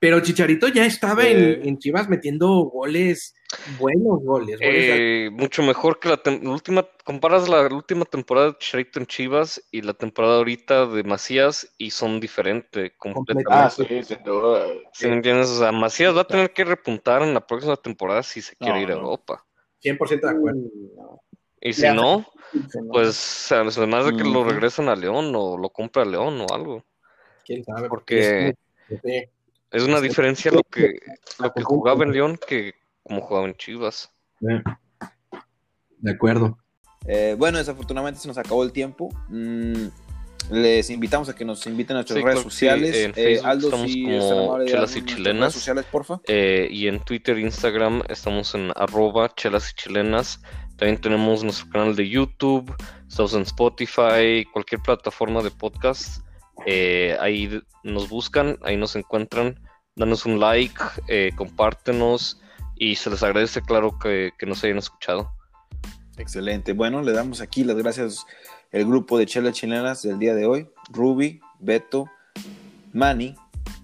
[0.00, 1.54] Pero Chicharito ya estaba Eh.
[1.60, 3.34] en, en Chivas metiendo goles,
[3.78, 4.60] buenos goles.
[4.60, 9.00] goles Eh, mucho mejor que la, tem- la última, comparas la última temporada de Chicharito
[9.00, 13.52] en Chivas y la temporada ahorita de Macías y son diferentes completamente.
[13.52, 14.66] Ah, sí, sin duda.
[14.92, 15.48] ¿Sí me entiendes?
[15.50, 18.74] O sea, Macías va a tener que repuntar en la próxima temporada si se quiere
[18.74, 18.94] No, ir a.
[18.94, 19.44] Europa.
[19.80, 20.60] 100% de acuerdo.
[20.96, 21.20] No,
[21.60, 22.60] Y si no, sí,
[22.92, 26.84] pues además de que lo regresan a León o lo compra León o algo.
[27.44, 27.88] ¿Quién sabe?
[27.88, 28.54] Porque
[28.88, 29.24] Sí.
[29.70, 30.94] Es una diferencia lo que,
[31.38, 34.10] lo que jugaba en León que como jugaba en Chivas.
[34.40, 36.58] De acuerdo.
[37.06, 39.08] Eh, bueno, desafortunadamente se nos acabó el tiempo.
[39.28, 39.86] Mm,
[40.50, 42.44] les invitamos a que nos inviten a nuestras Sí, redes sí.
[42.44, 42.96] sociales.
[42.96, 45.40] En Eh, Aldo, estamos como Chelas y Chilenas.
[45.40, 46.20] redes sociales, porfa.
[46.26, 50.40] Eh, y en Twitter e Instagram estamos en arroba chelas y chilenas.
[50.76, 52.72] También tenemos nuestro canal de YouTube,
[53.08, 56.22] estamos en Spotify, cualquier plataforma de podcast.
[56.66, 59.58] Eh, ahí nos buscan, ahí nos encuentran.
[59.96, 62.40] Danos un like, eh, compártenos
[62.76, 65.30] y se les agradece, claro, que, que nos hayan escuchado.
[66.16, 66.72] Excelente.
[66.72, 68.24] Bueno, le damos aquí las gracias
[68.70, 70.68] el grupo de chelas chilenas del día de hoy.
[70.90, 72.06] Ruby, Beto,
[72.92, 73.34] Manny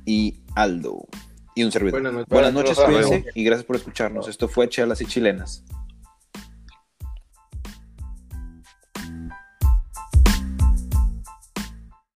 [0.05, 1.07] y Aldo.
[1.55, 2.03] Y un servidor.
[2.03, 2.79] Noches, Buenas noches.
[2.79, 4.29] cuídense y gracias por escucharnos.
[4.29, 5.65] Esto fue Chelas y Chilenas.